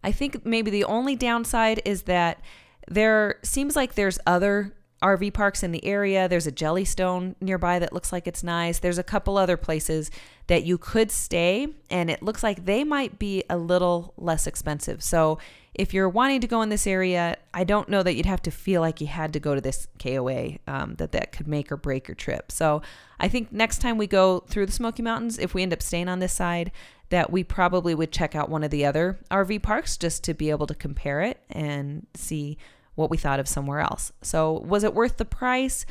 I 0.05 0.13
think 0.13 0.45
maybe 0.45 0.71
the 0.71 0.85
only 0.85 1.17
downside 1.17 1.81
is 1.83 2.03
that 2.03 2.39
there 2.87 3.39
seems 3.43 3.75
like 3.75 3.95
there's 3.95 4.19
other 4.25 4.73
RV 5.01 5.33
parks 5.33 5.63
in 5.63 5.71
the 5.71 5.83
area. 5.85 6.27
There's 6.27 6.47
a 6.47 6.51
Jellystone 6.51 7.35
nearby 7.39 7.79
that 7.79 7.93
looks 7.93 8.11
like 8.11 8.27
it's 8.27 8.43
nice. 8.43 8.79
There's 8.79 8.97
a 8.97 9.03
couple 9.03 9.37
other 9.37 9.57
places 9.57 10.11
that 10.47 10.65
you 10.65 10.77
could 10.77 11.11
stay, 11.11 11.69
and 11.89 12.09
it 12.09 12.21
looks 12.21 12.43
like 12.43 12.65
they 12.65 12.83
might 12.83 13.17
be 13.17 13.43
a 13.49 13.57
little 13.57 14.13
less 14.17 14.45
expensive. 14.45 15.01
So 15.01 15.39
if 15.73 15.93
you're 15.93 16.09
wanting 16.09 16.41
to 16.41 16.47
go 16.47 16.61
in 16.61 16.69
this 16.69 16.85
area, 16.85 17.37
I 17.53 17.63
don't 17.63 17.87
know 17.87 18.03
that 18.03 18.15
you'd 18.15 18.25
have 18.25 18.41
to 18.41 18.51
feel 18.51 18.81
like 18.81 18.99
you 18.99 19.07
had 19.07 19.31
to 19.33 19.39
go 19.39 19.55
to 19.55 19.61
this 19.61 19.87
KOA, 19.99 20.57
um, 20.67 20.95
that 20.95 21.13
that 21.13 21.31
could 21.31 21.47
make 21.47 21.71
or 21.71 21.77
break 21.77 22.07
your 22.07 22.15
trip. 22.15 22.51
So 22.51 22.81
I 23.19 23.29
think 23.29 23.53
next 23.53 23.79
time 23.79 23.97
we 23.97 24.07
go 24.07 24.41
through 24.41 24.65
the 24.65 24.71
Smoky 24.71 25.03
Mountains, 25.03 25.37
if 25.37 25.53
we 25.53 25.61
end 25.63 25.71
up 25.71 25.81
staying 25.81 26.09
on 26.09 26.19
this 26.19 26.33
side, 26.33 26.71
that 27.09 27.31
we 27.31 27.43
probably 27.43 27.95
would 27.95 28.11
check 28.11 28.35
out 28.35 28.49
one 28.49 28.63
of 28.63 28.71
the 28.71 28.85
other 28.85 29.19
RV 29.31 29.61
parks 29.63 29.97
just 29.97 30.23
to 30.25 30.33
be 30.33 30.49
able 30.49 30.67
to 30.67 30.75
compare 30.75 31.21
it 31.21 31.39
and 31.49 32.05
see 32.13 32.57
what 32.95 33.09
we 33.09 33.17
thought 33.17 33.39
of 33.39 33.47
somewhere 33.47 33.79
else. 33.79 34.11
So 34.21 34.59
was 34.59 34.83
it 34.83 34.93
worth 34.93 35.17
the 35.17 35.25
price? 35.25 35.85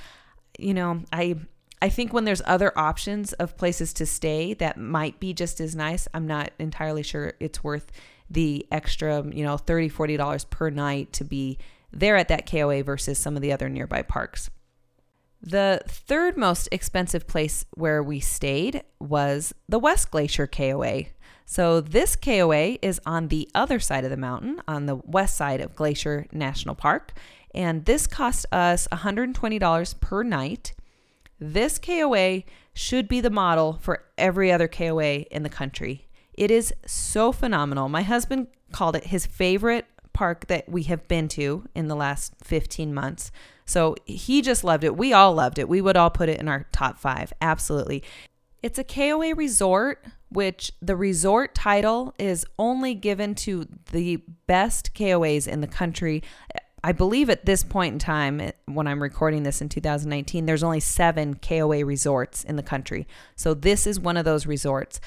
You 0.59 0.75
know, 0.75 1.03
I 1.13 1.37
I 1.81 1.89
think 1.89 2.13
when 2.13 2.25
there's 2.25 2.43
other 2.45 2.77
options 2.77 3.33
of 3.35 3.57
places 3.57 3.93
to 3.95 4.07
stay 4.07 4.55
that 4.55 4.79
might 4.79 5.21
be 5.21 5.33
just 5.33 5.61
as 5.61 5.77
nice, 5.77 6.09
I'm 6.13 6.27
not 6.27 6.51
entirely 6.59 7.03
sure 7.03 7.35
it's 7.39 7.63
worth 7.63 7.93
the 8.29 8.67
extra, 8.71 9.25
you 9.25 9.45
know, 9.45 9.57
30, 9.57 9.89
40 9.89 10.17
dollars 10.17 10.45
per 10.45 10.71
night 10.71 11.13
to 11.15 11.25
be 11.25 11.59
there 11.93 12.17
at 12.17 12.29
that 12.29 12.51
KOA 12.51 12.83
versus 12.83 13.19
some 13.19 13.37
of 13.37 13.43
the 13.43 13.53
other 13.53 13.69
nearby 13.69 14.03
parks. 14.03 14.51
The 15.41 15.81
third 15.87 16.37
most 16.37 16.69
expensive 16.73 17.27
place 17.27 17.65
where 17.75 18.03
we 18.03 18.21
stayed 18.21 18.83
was 18.99 19.55
the 19.69 19.79
West 19.79 20.11
Glacier 20.11 20.47
KOA. 20.47 21.05
So, 21.47 21.81
this 21.81 22.17
KOA 22.17 22.79
is 22.83 23.01
on 23.07 23.29
the 23.29 23.49
other 23.55 23.81
side 23.81 24.05
of 24.05 24.11
the 24.11 24.17
mountain, 24.17 24.61
on 24.69 24.87
the 24.87 24.97
west 24.97 25.37
side 25.37 25.63
of 25.63 25.75
Glacier 25.75 26.27
National 26.31 26.75
Park. 26.75 27.13
And 27.55 27.87
this 27.87 28.07
cost 28.07 28.45
us 28.53 28.87
$120 28.93 30.01
per 30.01 30.23
night. 30.23 30.75
This 31.41 31.79
KOA 31.79 32.43
should 32.75 33.09
be 33.09 33.21
the 33.21 33.31
model 33.31 33.79
for 33.81 34.05
every 34.19 34.53
other 34.53 34.69
KOA 34.69 35.21
in 35.31 35.43
the 35.43 35.49
country. 35.49 36.07
It 36.35 36.51
is 36.51 36.75
so 36.85 37.33
phenomenal. 37.33 37.89
My 37.89 38.03
husband 38.03 38.49
called 38.73 38.97
it 38.97 39.05
his 39.05 39.25
favorite 39.25 39.87
park 40.13 40.49
that 40.49 40.69
we 40.69 40.83
have 40.85 41.09
been 41.09 41.29
to 41.29 41.65
in 41.75 41.89
the 41.89 41.97
last 41.97 42.35
15 42.45 42.93
months. 42.93 43.31
So 43.69 43.97
he 44.07 44.41
just 44.41 44.65
loved 44.65 44.83
it. 44.83 44.97
We 44.97 45.13
all 45.13 45.35
loved 45.35 45.59
it. 45.59 45.69
We 45.69 45.81
would 45.81 45.97
all 45.97 46.11
put 46.11 46.29
it 46.29 46.41
in 46.41 46.49
our 46.49 46.67
top 46.73 46.99
five. 46.99 47.33
Absolutely. 47.41 48.03
It's 48.63 48.79
a 48.79 48.85
KOA 48.85 49.35
resort, 49.35 50.05
which 50.31 50.73
the 50.81 50.97
resort 50.97 51.55
title 51.55 52.15
is 52.19 52.47
only 52.59 52.95
given 52.95 53.35
to 53.37 53.69
the 53.93 54.23
best 54.47 54.95
KOAs 54.95 55.47
in 55.47 55.61
the 55.61 55.67
country. 55.67 56.23
I 56.83 56.93
believe 56.93 57.29
at 57.29 57.45
this 57.45 57.63
point 57.63 57.93
in 57.93 57.99
time, 57.99 58.53
when 58.65 58.87
I'm 58.87 59.03
recording 59.03 59.43
this 59.43 59.61
in 59.61 59.69
2019, 59.69 60.47
there's 60.47 60.63
only 60.63 60.81
seven 60.81 61.35
KOA 61.35 61.85
resorts 61.85 62.45
in 62.45 62.57
the 62.57 62.63
country. 62.63 63.07
So 63.37 63.53
this 63.53 63.87
is 63.87 64.01
one 64.01 64.17
of 64.17 64.25
those 64.25 64.47
resorts 64.47 65.01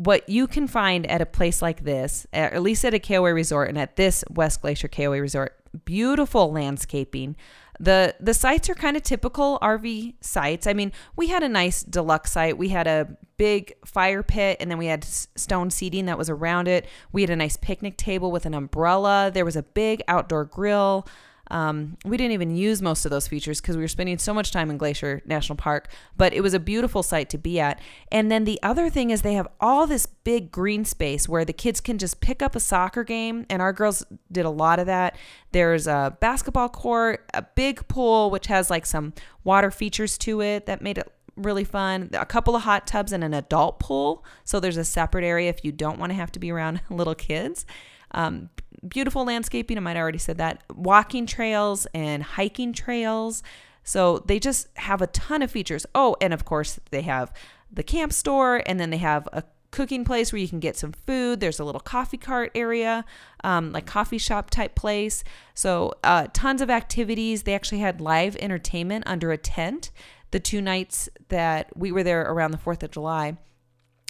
what 0.00 0.26
you 0.30 0.46
can 0.46 0.66
find 0.66 1.06
at 1.10 1.20
a 1.20 1.26
place 1.26 1.60
like 1.60 1.84
this, 1.84 2.26
at 2.32 2.62
least 2.62 2.86
at 2.86 2.94
a 2.94 2.98
KOA 2.98 3.34
resort 3.34 3.68
and 3.68 3.76
at 3.76 3.96
this 3.96 4.24
West 4.30 4.62
Glacier 4.62 4.88
KOA 4.88 5.20
resort, 5.20 5.54
beautiful 5.84 6.50
landscaping. 6.50 7.36
The 7.80 8.14
the 8.20 8.34
sites 8.34 8.68
are 8.68 8.74
kind 8.74 8.94
of 8.96 9.02
typical 9.02 9.58
RV 9.62 10.14
sites. 10.20 10.66
I 10.66 10.74
mean, 10.74 10.92
we 11.16 11.28
had 11.28 11.42
a 11.42 11.48
nice 11.48 11.82
deluxe 11.82 12.32
site. 12.32 12.58
We 12.58 12.68
had 12.68 12.86
a 12.86 13.16
big 13.38 13.72
fire 13.86 14.22
pit 14.22 14.58
and 14.60 14.70
then 14.70 14.76
we 14.76 14.84
had 14.84 15.02
stone 15.02 15.70
seating 15.70 16.04
that 16.04 16.18
was 16.18 16.28
around 16.28 16.68
it. 16.68 16.86
We 17.10 17.22
had 17.22 17.30
a 17.30 17.36
nice 17.36 17.56
picnic 17.56 17.96
table 17.96 18.30
with 18.30 18.44
an 18.44 18.52
umbrella. 18.52 19.30
There 19.32 19.46
was 19.46 19.56
a 19.56 19.62
big 19.62 20.02
outdoor 20.08 20.44
grill. 20.44 21.08
Um, 21.50 21.96
we 22.04 22.16
didn't 22.16 22.32
even 22.32 22.54
use 22.54 22.80
most 22.80 23.04
of 23.04 23.10
those 23.10 23.26
features 23.26 23.60
because 23.60 23.76
we 23.76 23.82
were 23.82 23.88
spending 23.88 24.18
so 24.18 24.32
much 24.32 24.52
time 24.52 24.70
in 24.70 24.78
Glacier 24.78 25.20
National 25.26 25.56
Park, 25.56 25.88
but 26.16 26.32
it 26.32 26.42
was 26.42 26.54
a 26.54 26.60
beautiful 26.60 27.02
site 27.02 27.28
to 27.30 27.38
be 27.38 27.58
at. 27.58 27.80
And 28.12 28.30
then 28.30 28.44
the 28.44 28.60
other 28.62 28.88
thing 28.88 29.10
is 29.10 29.22
they 29.22 29.34
have 29.34 29.48
all 29.60 29.86
this 29.86 30.06
big 30.06 30.52
green 30.52 30.84
space 30.84 31.28
where 31.28 31.44
the 31.44 31.52
kids 31.52 31.80
can 31.80 31.98
just 31.98 32.20
pick 32.20 32.42
up 32.42 32.54
a 32.54 32.60
soccer 32.60 33.04
game, 33.04 33.46
and 33.50 33.60
our 33.60 33.72
girls 33.72 34.04
did 34.30 34.44
a 34.44 34.50
lot 34.50 34.78
of 34.78 34.86
that. 34.86 35.16
There's 35.52 35.86
a 35.86 36.16
basketball 36.20 36.68
court, 36.68 37.28
a 37.34 37.42
big 37.42 37.86
pool, 37.88 38.30
which 38.30 38.46
has 38.46 38.70
like 38.70 38.86
some 38.86 39.12
water 39.42 39.70
features 39.70 40.16
to 40.18 40.40
it 40.40 40.66
that 40.66 40.82
made 40.82 40.98
it 40.98 41.12
really 41.36 41.64
fun. 41.64 42.10
A 42.12 42.26
couple 42.26 42.54
of 42.54 42.62
hot 42.62 42.86
tubs 42.86 43.12
and 43.12 43.24
an 43.24 43.34
adult 43.34 43.80
pool. 43.80 44.24
So 44.44 44.60
there's 44.60 44.76
a 44.76 44.84
separate 44.84 45.24
area 45.24 45.48
if 45.48 45.64
you 45.64 45.72
don't 45.72 45.98
want 45.98 46.10
to 46.10 46.16
have 46.16 46.32
to 46.32 46.38
be 46.38 46.50
around 46.50 46.80
little 46.90 47.14
kids. 47.14 47.66
Um, 48.12 48.50
beautiful 48.88 49.24
landscaping. 49.24 49.76
I 49.76 49.80
might 49.80 49.96
already 49.96 50.18
said 50.18 50.38
that. 50.38 50.62
Walking 50.74 51.26
trails 51.26 51.86
and 51.94 52.22
hiking 52.22 52.72
trails. 52.72 53.42
So 53.82 54.18
they 54.20 54.38
just 54.38 54.68
have 54.76 55.02
a 55.02 55.06
ton 55.08 55.42
of 55.42 55.50
features. 55.50 55.86
Oh, 55.94 56.16
and 56.20 56.32
of 56.32 56.44
course, 56.44 56.78
they 56.90 57.02
have 57.02 57.32
the 57.72 57.82
camp 57.82 58.12
store, 58.12 58.62
and 58.66 58.78
then 58.78 58.90
they 58.90 58.98
have 58.98 59.28
a 59.32 59.44
cooking 59.70 60.04
place 60.04 60.32
where 60.32 60.40
you 60.40 60.48
can 60.48 60.60
get 60.60 60.76
some 60.76 60.92
food. 60.92 61.40
There's 61.40 61.60
a 61.60 61.64
little 61.64 61.80
coffee 61.80 62.16
cart 62.16 62.50
area, 62.54 63.04
um, 63.44 63.72
like 63.72 63.86
coffee 63.86 64.18
shop 64.18 64.50
type 64.50 64.74
place. 64.74 65.22
So, 65.54 65.94
uh, 66.02 66.26
tons 66.32 66.60
of 66.60 66.70
activities. 66.70 67.44
They 67.44 67.54
actually 67.54 67.78
had 67.78 68.00
live 68.00 68.36
entertainment 68.36 69.04
under 69.06 69.32
a 69.32 69.38
tent 69.38 69.90
the 70.32 70.40
two 70.40 70.60
nights 70.60 71.08
that 71.28 71.76
we 71.76 71.90
were 71.90 72.04
there 72.04 72.22
around 72.22 72.52
the 72.52 72.58
4th 72.58 72.82
of 72.82 72.90
July. 72.90 73.36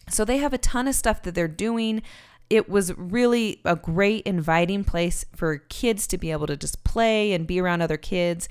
So, 0.08 0.24
they 0.24 0.38
have 0.38 0.52
a 0.52 0.58
ton 0.58 0.88
of 0.88 0.94
stuff 0.94 1.22
that 1.22 1.34
they're 1.34 1.48
doing 1.48 2.02
it 2.50 2.68
was 2.68 2.96
really 2.98 3.60
a 3.64 3.76
great 3.76 4.26
inviting 4.26 4.82
place 4.82 5.24
for 5.34 5.58
kids 5.58 6.06
to 6.08 6.18
be 6.18 6.32
able 6.32 6.48
to 6.48 6.56
just 6.56 6.82
play 6.82 7.32
and 7.32 7.46
be 7.46 7.60
around 7.60 7.80
other 7.80 7.96
kids 7.96 8.48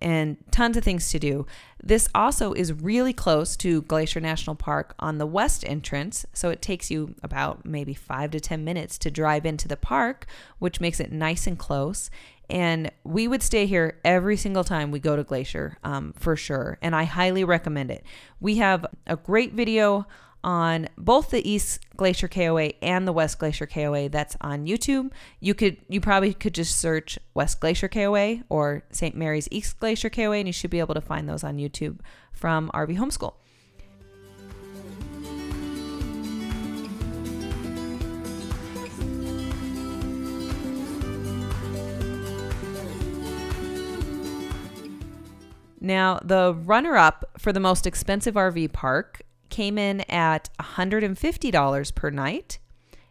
and 0.00 0.36
tons 0.50 0.76
of 0.76 0.84
things 0.84 1.10
to 1.10 1.18
do. 1.18 1.46
This 1.82 2.08
also 2.14 2.52
is 2.52 2.72
really 2.72 3.12
close 3.12 3.56
to 3.58 3.82
Glacier 3.82 4.20
National 4.20 4.56
Park 4.56 4.94
on 4.98 5.18
the 5.18 5.26
west 5.26 5.64
entrance, 5.66 6.24
so 6.32 6.50
it 6.50 6.62
takes 6.62 6.90
you 6.90 7.14
about 7.22 7.64
maybe 7.64 7.94
five 7.94 8.30
to 8.32 8.40
10 8.40 8.64
minutes 8.64 8.98
to 8.98 9.10
drive 9.10 9.44
into 9.44 9.68
the 9.68 9.76
park, 9.76 10.26
which 10.58 10.80
makes 10.80 11.00
it 11.00 11.12
nice 11.12 11.46
and 11.46 11.58
close. 11.58 12.10
And 12.50 12.90
we 13.04 13.26
would 13.26 13.42
stay 13.42 13.66
here 13.66 13.98
every 14.04 14.36
single 14.36 14.64
time 14.64 14.90
we 14.90 14.98
go 14.98 15.16
to 15.16 15.24
Glacier 15.24 15.78
um, 15.82 16.12
for 16.16 16.36
sure. 16.36 16.78
And 16.82 16.94
I 16.94 17.04
highly 17.04 17.42
recommend 17.42 17.90
it. 17.90 18.04
We 18.40 18.56
have 18.56 18.84
a 19.06 19.16
great 19.16 19.54
video 19.54 20.06
on 20.44 20.88
both 20.98 21.30
the 21.30 21.48
East 21.48 21.80
Glacier 21.96 22.28
KOA 22.28 22.74
and 22.82 23.08
the 23.08 23.12
West 23.12 23.38
Glacier 23.38 23.66
KOA 23.66 24.10
that's 24.10 24.36
on 24.42 24.66
YouTube. 24.66 25.10
You 25.40 25.54
could 25.54 25.78
you 25.88 26.00
probably 26.00 26.34
could 26.34 26.54
just 26.54 26.76
search 26.76 27.18
West 27.32 27.58
Glacier 27.60 27.88
KOA 27.88 28.44
or 28.50 28.84
St. 28.92 29.16
Mary's 29.16 29.48
East 29.50 29.80
Glacier 29.80 30.10
KOA 30.10 30.36
and 30.36 30.46
you 30.46 30.52
should 30.52 30.70
be 30.70 30.80
able 30.80 30.94
to 30.94 31.00
find 31.00 31.28
those 31.28 31.42
on 31.42 31.56
YouTube 31.56 31.98
from 32.32 32.70
RV 32.74 32.98
Homeschool. 32.98 33.34
Now, 45.80 46.18
the 46.24 46.54
runner 46.54 46.96
up 46.96 47.26
for 47.36 47.52
the 47.52 47.60
most 47.60 47.86
expensive 47.86 48.34
RV 48.36 48.72
park 48.72 49.20
came 49.54 49.78
in 49.78 50.00
at 50.02 50.50
$150 50.58 51.94
per 51.94 52.10
night. 52.10 52.58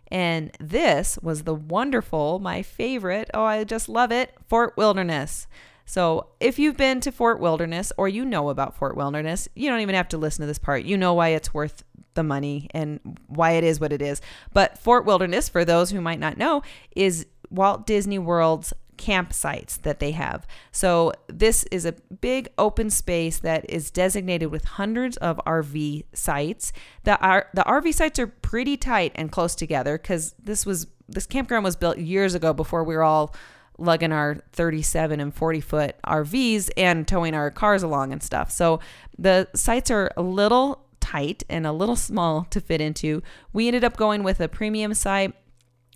And 0.10 0.52
this 0.60 1.18
was 1.22 1.44
the 1.44 1.56
wonderful, 1.56 2.38
my 2.40 2.62
favorite, 2.62 3.32
oh, 3.34 3.46
I 3.46 3.64
just 3.64 3.88
love 3.88 4.12
it, 4.12 4.36
Fort 4.48 4.76
Wilderness. 4.76 5.48
So, 5.86 6.28
if 6.40 6.60
you've 6.60 6.78
been 6.78 7.02
to 7.02 7.12
Fort 7.12 7.40
Wilderness 7.40 7.92
or 7.98 8.08
you 8.08 8.26
know 8.26 8.50
about 8.50 8.76
Fort 8.76 8.96
Wilderness, 8.96 9.48
you 9.56 9.70
don't 9.70 9.80
even 9.80 9.96
have 9.96 10.10
to 10.10 10.18
listen 10.18 10.42
to 10.42 10.48
this 10.48 10.60
part. 10.60 10.84
You 10.84 10.98
know 10.98 11.14
why 11.14 11.30
it's 11.30 11.54
worth 11.54 11.84
the 12.14 12.24
money 12.24 12.68
and 12.72 13.00
why 13.28 13.52
it 13.52 13.64
is 13.64 13.80
what 13.80 13.92
it 13.94 14.02
is. 14.02 14.22
But 14.54 14.78
Fort 14.78 15.06
Wilderness, 15.06 15.50
for 15.50 15.66
those 15.66 15.92
who 15.92 16.02
might 16.02 16.20
not 16.20 16.38
know, 16.38 16.62
is 16.96 17.26
Walt 17.50 17.86
Disney 17.86 18.20
World's 18.20 18.74
campsites 19.04 19.82
that 19.82 20.00
they 20.00 20.12
have. 20.12 20.48
So, 20.72 21.12
this 21.28 21.64
is 21.66 21.86
a 21.86 21.94
big 22.22 22.50
open 22.58 22.90
space 22.90 23.40
that 23.40 23.70
is 23.70 23.92
designated 23.92 24.52
with 24.52 24.66
hundreds 24.66 25.18
of 25.18 25.42
RV 25.46 26.06
sites. 26.14 26.72
The, 27.04 27.46
the 27.54 27.64
RV 27.64 27.94
sites 27.94 28.20
are 28.20 28.28
pretty 28.28 28.78
tight 28.78 29.12
and 29.16 29.32
close 29.32 29.56
together 29.56 29.98
because 29.98 30.36
this 30.42 30.66
was 30.66 30.88
this 31.10 31.26
campground 31.26 31.64
was 31.64 31.76
built 31.76 31.98
years 31.98 32.34
ago 32.34 32.54
before 32.54 32.84
we 32.84 32.96
were 32.96 33.04
all 33.04 33.36
lugging 33.78 34.12
our 34.12 34.36
37 34.52 35.20
and 35.20 35.34
40 35.34 35.62
foot 35.62 35.96
RVs 36.06 36.70
and 36.78 37.08
towing 37.08 37.34
our 37.34 37.52
cars 37.52 37.84
along 37.84 38.14
and 38.14 38.22
stuff. 38.22 38.52
So 38.52 38.80
the 39.18 39.48
sites 39.54 39.92
are 39.92 40.12
a 40.16 40.22
little 40.22 40.86
tight 41.00 41.44
and 41.50 41.68
a 41.68 41.72
little 41.72 41.96
small 41.96 42.46
to 42.52 42.62
fit 42.62 42.82
into. 42.82 43.22
We 43.52 43.68
ended 43.68 43.84
up 43.84 43.98
going 43.98 44.24
with 44.24 44.40
a 44.40 44.48
premium 44.48 44.94
site. 44.94 45.34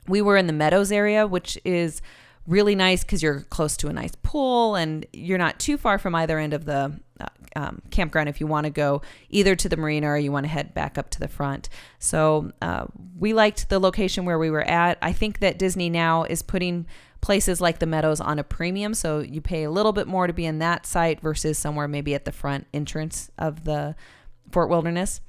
We 0.08 0.22
were 0.22 0.38
in 0.38 0.48
the 0.48 0.54
Meadows 0.54 0.92
area, 0.92 1.28
which 1.28 1.58
is 1.64 2.02
really 2.48 2.76
nice 2.76 3.04
because 3.04 3.22
you're 3.22 3.42
close 3.42 3.78
to 3.78 3.88
a 3.88 3.94
nice 3.94 4.16
pool 4.24 4.76
and 4.76 5.06
you're 5.12 5.38
not 5.38 5.60
too 5.60 5.78
far 5.78 6.00
from 6.00 6.16
either 6.16 6.40
end 6.40 6.54
of 6.54 6.66
the 6.66 6.98
uh, 7.20 7.26
um, 7.56 7.82
campground 7.92 8.30
if 8.30 8.40
you 8.40 8.48
want 8.48 8.64
to 8.64 8.70
go 8.70 9.02
either 9.30 9.56
to 9.56 9.68
the 9.68 9.76
marina 9.76 10.08
or 10.08 10.18
you 10.18 10.32
want 10.32 10.46
to 10.46 10.50
head 10.50 10.74
back 10.74 10.98
up 10.98 11.10
to 11.10 11.20
the 11.20 11.28
front. 11.28 11.68
So 12.00 12.52
uh, 12.62 12.86
we 13.20 13.34
liked 13.34 13.70
the 13.70 13.80
location 13.80 14.26
where 14.26 14.40
we 14.40 14.50
were 14.50 14.64
at. 14.64 14.98
I 15.02 15.12
think 15.12 15.40
that 15.40 15.60
Disney 15.60 15.90
now 15.90 16.24
is 16.24 16.42
putting 16.42 16.88
places 17.20 17.60
like 17.60 17.80
the 17.80 17.86
Meadows 17.86 18.22
on 18.22 18.40
a 18.40 18.44
premium, 18.44 18.94
so 18.94 19.20
you 19.20 19.42
pay 19.42 19.64
a 19.64 19.72
little 19.72 19.92
bit 19.92 20.08
more 20.08 20.28
to 20.28 20.34
be 20.34 20.46
in 20.46 20.60
that 20.60 20.86
site 20.86 21.20
versus 21.20 21.58
somewhere 21.58 21.88
maybe 21.88 22.14
at 22.14 22.26
the 22.26 22.32
front 22.32 22.68
entrance 22.74 23.32
of 23.38 23.66
the 23.66 23.96
Fort 24.52 24.70
Wilderness. 24.70 25.20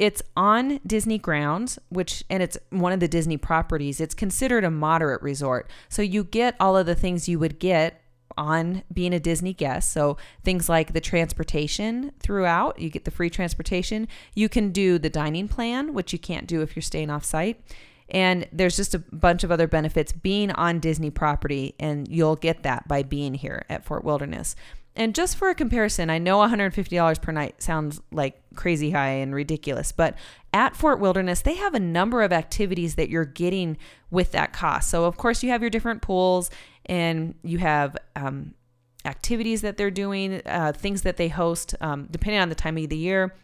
It's 0.00 0.22
on 0.34 0.80
Disney 0.86 1.18
grounds, 1.18 1.78
which, 1.90 2.24
and 2.30 2.42
it's 2.42 2.56
one 2.70 2.92
of 2.92 3.00
the 3.00 3.06
Disney 3.06 3.36
properties. 3.36 4.00
It's 4.00 4.14
considered 4.14 4.64
a 4.64 4.70
moderate 4.70 5.20
resort. 5.20 5.68
So 5.90 6.00
you 6.00 6.24
get 6.24 6.56
all 6.58 6.74
of 6.74 6.86
the 6.86 6.94
things 6.94 7.28
you 7.28 7.38
would 7.38 7.58
get 7.58 8.00
on 8.34 8.82
being 8.90 9.12
a 9.12 9.20
Disney 9.20 9.52
guest. 9.52 9.92
So 9.92 10.16
things 10.42 10.70
like 10.70 10.94
the 10.94 11.02
transportation 11.02 12.12
throughout, 12.18 12.78
you 12.78 12.88
get 12.88 13.04
the 13.04 13.10
free 13.10 13.28
transportation. 13.28 14.08
You 14.34 14.48
can 14.48 14.72
do 14.72 14.98
the 14.98 15.10
dining 15.10 15.48
plan, 15.48 15.92
which 15.92 16.14
you 16.14 16.18
can't 16.18 16.46
do 16.46 16.62
if 16.62 16.74
you're 16.74 16.82
staying 16.82 17.10
off 17.10 17.26
site. 17.26 17.60
And 18.08 18.48
there's 18.50 18.76
just 18.76 18.94
a 18.94 19.00
bunch 19.00 19.44
of 19.44 19.52
other 19.52 19.68
benefits 19.68 20.12
being 20.12 20.50
on 20.52 20.80
Disney 20.80 21.10
property, 21.10 21.74
and 21.78 22.08
you'll 22.08 22.36
get 22.36 22.62
that 22.62 22.88
by 22.88 23.02
being 23.02 23.34
here 23.34 23.66
at 23.68 23.84
Fort 23.84 24.02
Wilderness. 24.02 24.56
And 24.96 25.14
just 25.14 25.36
for 25.36 25.48
a 25.48 25.54
comparison, 25.54 26.10
I 26.10 26.18
know 26.18 26.38
$150 26.38 27.22
per 27.22 27.32
night 27.32 27.62
sounds 27.62 28.00
like 28.10 28.40
crazy 28.54 28.90
high 28.90 29.10
and 29.10 29.34
ridiculous, 29.34 29.92
but 29.92 30.16
at 30.52 30.74
Fort 30.74 30.98
Wilderness, 30.98 31.42
they 31.42 31.54
have 31.54 31.74
a 31.74 31.80
number 31.80 32.22
of 32.22 32.32
activities 32.32 32.96
that 32.96 33.08
you're 33.08 33.24
getting 33.24 33.76
with 34.10 34.32
that 34.32 34.52
cost. 34.52 34.90
So, 34.90 35.04
of 35.04 35.16
course, 35.16 35.42
you 35.42 35.50
have 35.50 35.62
your 35.62 35.70
different 35.70 36.02
pools 36.02 36.50
and 36.86 37.34
you 37.42 37.58
have 37.58 37.96
um, 38.16 38.54
activities 39.04 39.62
that 39.62 39.76
they're 39.76 39.90
doing, 39.90 40.42
uh, 40.44 40.72
things 40.72 41.02
that 41.02 41.16
they 41.16 41.28
host, 41.28 41.74
um, 41.80 42.08
depending 42.10 42.40
on 42.40 42.48
the 42.48 42.54
time 42.54 42.76
of 42.76 42.88
the 42.88 42.96
year. 42.96 43.34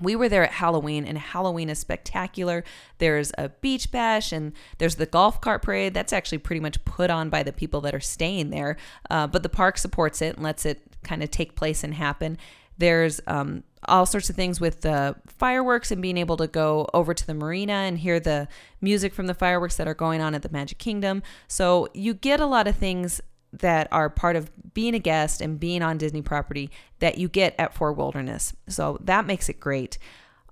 We 0.00 0.16
were 0.16 0.28
there 0.28 0.42
at 0.42 0.50
Halloween, 0.50 1.04
and 1.04 1.16
Halloween 1.16 1.68
is 1.70 1.78
spectacular. 1.78 2.64
There's 2.98 3.30
a 3.38 3.50
beach 3.50 3.92
bash, 3.92 4.32
and 4.32 4.52
there's 4.78 4.96
the 4.96 5.06
golf 5.06 5.40
cart 5.40 5.62
parade. 5.62 5.94
That's 5.94 6.12
actually 6.12 6.38
pretty 6.38 6.58
much 6.58 6.84
put 6.84 7.10
on 7.10 7.30
by 7.30 7.44
the 7.44 7.52
people 7.52 7.80
that 7.82 7.94
are 7.94 8.00
staying 8.00 8.50
there, 8.50 8.76
uh, 9.08 9.28
but 9.28 9.44
the 9.44 9.48
park 9.48 9.78
supports 9.78 10.20
it 10.20 10.34
and 10.34 10.42
lets 10.42 10.66
it 10.66 10.93
kind 11.04 11.22
of 11.22 11.30
take 11.30 11.54
place 11.54 11.84
and 11.84 11.94
happen. 11.94 12.38
There's 12.76 13.20
um, 13.26 13.62
all 13.86 14.06
sorts 14.06 14.30
of 14.30 14.36
things 14.36 14.60
with 14.60 14.80
the 14.80 15.14
fireworks 15.26 15.90
and 15.90 16.02
being 16.02 16.16
able 16.16 16.36
to 16.38 16.46
go 16.46 16.88
over 16.92 17.14
to 17.14 17.26
the 17.26 17.34
marina 17.34 17.72
and 17.72 17.98
hear 17.98 18.18
the 18.18 18.48
music 18.80 19.14
from 19.14 19.26
the 19.26 19.34
fireworks 19.34 19.76
that 19.76 19.86
are 19.86 19.94
going 19.94 20.20
on 20.20 20.34
at 20.34 20.42
the 20.42 20.48
Magic 20.48 20.78
Kingdom. 20.78 21.22
So 21.46 21.88
you 21.94 22.14
get 22.14 22.40
a 22.40 22.46
lot 22.46 22.66
of 22.66 22.76
things 22.76 23.20
that 23.52 23.86
are 23.92 24.10
part 24.10 24.34
of 24.34 24.50
being 24.74 24.94
a 24.94 24.98
guest 24.98 25.40
and 25.40 25.60
being 25.60 25.82
on 25.82 25.98
Disney 25.98 26.22
property 26.22 26.70
that 26.98 27.18
you 27.18 27.28
get 27.28 27.54
at 27.58 27.74
Fort 27.74 27.96
Wilderness. 27.96 28.54
So 28.68 28.98
that 29.02 29.26
makes 29.26 29.48
it 29.48 29.60
great. 29.60 29.98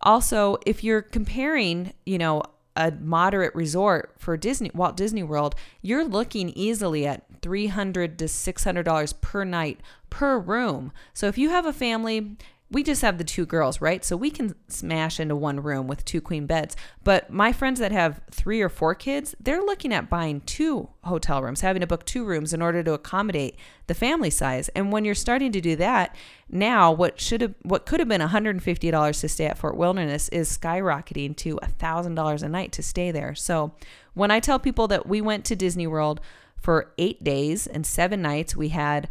Also, 0.02 0.58
if 0.66 0.84
you're 0.84 1.02
comparing, 1.02 1.92
you 2.06 2.18
know, 2.18 2.42
a 2.76 2.90
moderate 2.90 3.54
resort 3.54 4.14
for 4.18 4.36
Disney 4.36 4.70
Walt 4.74 4.96
Disney 4.96 5.22
World, 5.22 5.54
you're 5.80 6.04
looking 6.04 6.50
easily 6.50 7.06
at 7.06 7.24
300 7.42 8.18
to 8.18 8.24
$600 8.26 9.20
per 9.20 9.44
night 9.44 9.80
per 10.10 10.38
room. 10.38 10.92
So 11.12 11.26
if 11.26 11.36
you 11.36 11.50
have 11.50 11.66
a 11.66 11.72
family, 11.72 12.36
we 12.72 12.82
just 12.82 13.02
have 13.02 13.18
the 13.18 13.24
two 13.24 13.44
girls, 13.44 13.82
right? 13.82 14.02
So 14.02 14.16
we 14.16 14.30
can 14.30 14.54
smash 14.66 15.20
into 15.20 15.36
one 15.36 15.62
room 15.62 15.86
with 15.86 16.06
two 16.06 16.22
queen 16.22 16.46
beds. 16.46 16.74
But 17.04 17.30
my 17.30 17.52
friends 17.52 17.78
that 17.80 17.92
have 17.92 18.22
three 18.30 18.62
or 18.62 18.70
four 18.70 18.94
kids, 18.94 19.34
they're 19.38 19.62
looking 19.62 19.92
at 19.92 20.08
buying 20.08 20.40
two 20.40 20.88
hotel 21.04 21.42
rooms, 21.42 21.60
having 21.60 21.80
to 21.80 21.86
book 21.86 22.06
two 22.06 22.24
rooms 22.24 22.54
in 22.54 22.62
order 22.62 22.82
to 22.82 22.94
accommodate 22.94 23.56
the 23.88 23.94
family 23.94 24.30
size. 24.30 24.70
And 24.70 24.90
when 24.90 25.04
you're 25.04 25.14
starting 25.14 25.52
to 25.52 25.60
do 25.60 25.76
that, 25.76 26.16
now 26.48 26.90
what 26.90 27.20
should 27.20 27.42
have 27.42 27.54
what 27.62 27.84
could 27.84 28.00
have 28.00 28.08
been 28.08 28.22
$150 28.22 29.20
to 29.20 29.28
stay 29.28 29.46
at 29.46 29.58
Fort 29.58 29.76
Wilderness 29.76 30.30
is 30.30 30.56
skyrocketing 30.56 31.36
to 31.36 31.56
$1,000 31.56 32.42
a 32.42 32.48
night 32.48 32.72
to 32.72 32.82
stay 32.82 33.10
there. 33.10 33.34
So 33.34 33.72
when 34.14 34.30
I 34.30 34.40
tell 34.40 34.58
people 34.58 34.88
that 34.88 35.06
we 35.06 35.20
went 35.20 35.44
to 35.46 35.56
Disney 35.56 35.86
World 35.86 36.22
for 36.56 36.92
8 36.96 37.22
days 37.22 37.66
and 37.66 37.84
7 37.84 38.22
nights, 38.22 38.56
we 38.56 38.68
had 38.70 39.08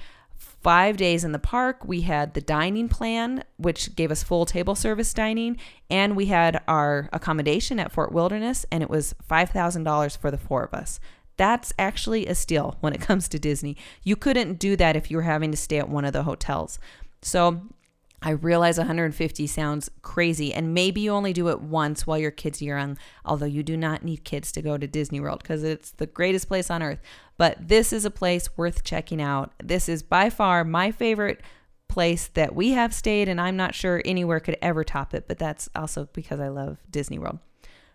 five 0.62 0.98
days 0.98 1.24
in 1.24 1.32
the 1.32 1.40
park. 1.40 1.86
We 1.86 2.02
had 2.02 2.34
the 2.34 2.42
dining 2.42 2.88
plan, 2.88 3.44
which 3.58 3.96
gave 3.96 4.12
us 4.12 4.24
full 4.24 4.46
table 4.46 4.76
service 4.76 5.14
dining, 5.14 5.58
and 5.90 6.16
we 6.16 6.28
had 6.28 6.62
our 6.68 7.10
accommodation 7.12 7.80
at 7.80 7.92
Fort 7.92 8.12
Wilderness, 8.12 8.66
and 8.72 8.84
it 8.84 8.90
was 8.90 9.16
$5,000 9.30 10.18
for 10.18 10.32
the 10.32 10.38
four 10.38 10.64
of 10.64 10.74
us. 10.74 11.00
That's 11.38 11.74
actually 11.80 12.28
a 12.28 12.36
steal 12.36 12.78
when 12.82 12.94
it 12.94 13.02
comes 13.10 13.28
to 13.30 13.40
Disney. 13.40 13.76
You 14.04 14.16
couldn't 14.16 14.60
do 14.60 14.76
that 14.76 14.96
if 14.96 15.10
you 15.10 15.18
were 15.18 15.24
having 15.24 15.52
to 15.52 15.58
stay 15.58 15.80
at 15.80 15.90
one 15.90 16.06
of 16.06 16.14
the 16.14 16.24
hotels. 16.24 16.80
So 17.22 17.62
I 18.24 18.32
realize 18.32 18.78
150 18.78 19.48
sounds 19.48 19.90
crazy, 20.04 20.54
and 20.54 20.76
maybe 20.76 21.02
you 21.02 21.12
only 21.12 21.34
do 21.34 21.50
it 21.50 21.60
once 21.60 22.06
while 22.06 22.20
your 22.20 22.30
kids 22.30 22.62
are 22.62 22.66
young, 22.66 22.98
although 23.26 23.48
you 23.48 23.64
do 23.64 23.76
not 23.76 24.04
need 24.04 24.24
kids 24.24 24.52
to 24.52 24.62
go 24.62 24.78
to 24.78 24.86
Disney 24.86 25.20
World 25.20 25.42
because 25.42 25.64
it's 25.64 25.92
the 25.92 26.06
greatest 26.06 26.48
place 26.48 26.70
on 26.70 26.84
earth. 26.84 27.00
But 27.38 27.68
this 27.68 27.92
is 27.92 28.06
a 28.06 28.12
place 28.12 28.56
worth 28.56 28.84
checking 28.84 29.22
out. 29.22 29.54
This 29.64 29.90
is 29.90 30.04
by 30.04 30.30
far 30.30 30.64
my 30.64 30.92
favorite 30.92 31.42
place 31.88 32.28
that 32.36 32.54
we 32.54 32.72
have 32.72 32.94
stayed, 32.94 33.28
and 33.28 33.42
I'm 33.42 33.58
not 33.58 33.74
sure 33.74 34.04
anywhere 34.06 34.40
could 34.40 34.58
ever 34.62 34.84
top 34.84 35.16
it, 35.16 35.28
but 35.28 35.40
that's 35.40 35.68
also 35.76 36.08
because 36.14 36.40
I 36.40 36.50
love 36.50 36.78
Disney 36.92 37.18
World. 37.18 37.40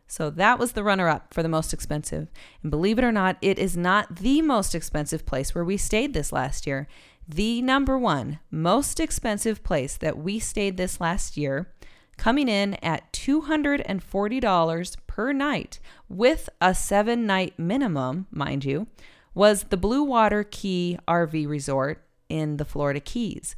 So 0.08 0.30
that 0.30 0.58
was 0.58 0.72
the 0.72 0.84
runner 0.84 1.08
up 1.08 1.34
for 1.34 1.42
the 1.42 1.48
most 1.48 1.72
expensive. 1.72 2.28
And 2.62 2.70
believe 2.70 2.98
it 2.98 3.04
or 3.04 3.12
not, 3.12 3.38
it 3.40 3.58
is 3.58 3.76
not 3.76 4.16
the 4.16 4.40
most 4.40 4.74
expensive 4.74 5.26
place 5.26 5.54
where 5.54 5.64
we 5.64 5.76
stayed 5.76 6.14
this 6.14 6.32
last 6.32 6.66
year 6.66 6.86
the 7.28 7.60
number 7.62 7.98
one 7.98 8.38
most 8.50 9.00
expensive 9.00 9.64
place 9.64 9.96
that 9.96 10.18
we 10.18 10.38
stayed 10.38 10.76
this 10.76 11.00
last 11.00 11.36
year, 11.36 11.72
coming 12.16 12.48
in 12.48 12.74
at 12.74 13.12
$240 13.12 14.96
per 15.06 15.32
night 15.32 15.80
with 16.08 16.48
a 16.60 16.74
seven 16.74 17.26
night 17.26 17.58
minimum, 17.58 18.26
mind 18.30 18.64
you, 18.64 18.86
was 19.34 19.64
the 19.64 19.76
Blue 19.76 20.02
Water 20.02 20.44
Key 20.44 20.98
RV 21.06 21.48
Resort 21.48 22.02
in 22.28 22.56
the 22.56 22.64
Florida 22.64 23.00
Keys. 23.00 23.54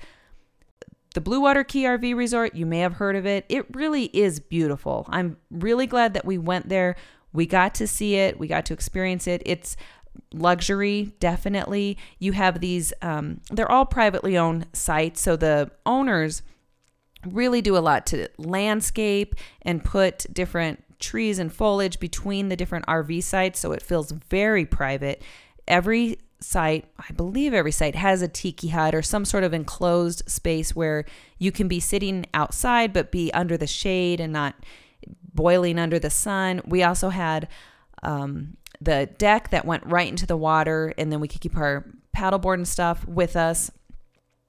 The 1.15 1.21
Blue 1.21 1.41
Water 1.41 1.65
Key 1.65 1.85
RV 1.85 2.17
Resort, 2.17 2.55
you 2.55 2.67
may 2.67 2.81
have 2.81 2.95
heard 2.95 3.17
of 3.17 3.27
it. 3.27 3.45
It 3.49 3.67
really 3.75 4.05
is 4.07 4.41
beautiful. 4.41 5.07
I'm 5.09 5.37
really 5.51 5.87
glad 5.87 6.15
that 6.15 6.25
we 6.25 6.39
went 6.39 6.69
there. 6.69 6.97
We 7.33 7.47
got 7.47 7.75
to 7.77 7.87
see 7.87 8.17
it, 8.17 8.39
we 8.39 8.49
got 8.49 8.67
to 8.67 8.75
experience 8.75 9.27
it. 9.27 9.43
It's 9.45 9.77
luxury, 10.33 11.13
definitely. 11.21 11.99
You 12.19 12.33
have 12.33 12.61
these, 12.61 12.93
um, 13.03 13.41
they're 13.51 13.71
all 13.71 13.87
privately 13.87 14.37
owned 14.37 14.67
sites. 14.73 15.21
So 15.21 15.37
the 15.37 15.71
owners 15.87 16.43
really 17.27 17.61
do 17.61 17.77
a 17.77 17.81
lot 17.81 18.07
to 18.07 18.29
landscape 18.39 19.35
and 19.63 19.85
put 19.85 20.27
different 20.33 20.85
trees 20.99 21.39
and 21.39 21.53
foliage 21.53 22.01
between 22.01 22.49
the 22.49 22.57
different 22.57 22.87
RV 22.87 23.23
sites. 23.23 23.61
So 23.61 23.73
it 23.73 23.83
feels 23.83 24.11
very 24.11 24.65
private. 24.65 25.23
Every 25.67 26.19
site, 26.41 26.87
I 26.99 27.13
believe 27.13 27.53
every 27.53 27.73
site 27.73 27.95
has 27.95 28.23
a 28.23 28.29
tiki 28.29 28.69
hut 28.69 28.95
or 28.95 29.03
some 29.03 29.25
sort 29.25 29.45
of 29.45 29.53
enclosed 29.53 30.23
space 30.31 30.75
where 30.75 31.05
you 31.39 31.51
can 31.51 31.69
be 31.69 31.81
sitting 31.81 32.27
outside 32.35 32.93
but 32.93 33.11
be 33.11 33.33
under 33.33 33.57
the 33.57 33.67
shade 33.67 34.21
and 34.21 34.33
not 34.33 34.55
boiling 35.35 35.79
under 35.79 35.99
the 35.99 36.11
sun. 36.11 36.61
We 36.65 36.83
also 36.83 37.09
had 37.09 37.49
um, 38.03 38.57
the 38.81 39.09
deck 39.19 39.51
that 39.51 39.65
went 39.65 39.85
right 39.87 40.09
into 40.09 40.27
the 40.27 40.37
water, 40.37 40.95
and 40.97 41.11
then 41.13 41.21
we 41.21 41.29
could 41.29 41.41
keep 41.41 41.57
our 41.57 41.85
paddleboard 42.17 42.55
and 42.55 42.69
stuff 42.69 43.07
with 43.07 43.37
us 43.37 43.71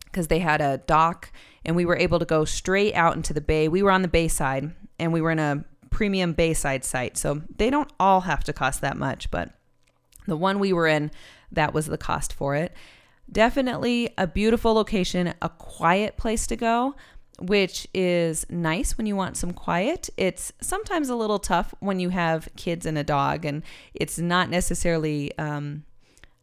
because 0.05 0.27
they 0.27 0.39
had 0.39 0.61
a 0.61 0.79
dock 0.79 1.31
and 1.63 1.75
we 1.75 1.85
were 1.85 1.97
able 1.97 2.19
to 2.19 2.25
go 2.25 2.45
straight 2.45 2.93
out 2.95 3.15
into 3.15 3.33
the 3.33 3.41
bay. 3.41 3.67
We 3.67 3.83
were 3.83 3.91
on 3.91 4.01
the 4.01 4.07
bay 4.07 4.27
side 4.27 4.73
and 4.97 5.13
we 5.13 5.21
were 5.21 5.31
in 5.31 5.39
a 5.39 5.63
premium 5.91 6.33
bayside 6.33 6.83
site. 6.83 7.17
So 7.17 7.41
they 7.57 7.69
don't 7.69 7.91
all 7.99 8.21
have 8.21 8.43
to 8.45 8.53
cost 8.53 8.81
that 8.81 8.97
much, 8.97 9.29
but 9.29 9.51
the 10.25 10.37
one 10.37 10.59
we 10.59 10.73
were 10.73 10.87
in, 10.87 11.11
that 11.51 11.73
was 11.73 11.87
the 11.87 11.97
cost 11.97 12.33
for 12.33 12.55
it. 12.55 12.73
Definitely 13.31 14.09
a 14.17 14.25
beautiful 14.25 14.73
location, 14.73 15.33
a 15.41 15.49
quiet 15.49 16.17
place 16.17 16.47
to 16.47 16.55
go, 16.55 16.95
which 17.41 17.87
is 17.93 18.45
nice 18.49 18.97
when 18.97 19.07
you 19.07 19.15
want 19.15 19.37
some 19.37 19.51
quiet. 19.51 20.09
It's 20.17 20.51
sometimes 20.61 21.09
a 21.09 21.15
little 21.15 21.39
tough 21.39 21.73
when 21.79 21.99
you 21.99 22.09
have 22.09 22.49
kids 22.55 22.85
and 22.85 22.97
a 22.97 23.03
dog, 23.03 23.45
and 23.45 23.63
it's 23.93 24.17
not 24.19 24.49
necessarily. 24.49 25.37
Um, 25.37 25.83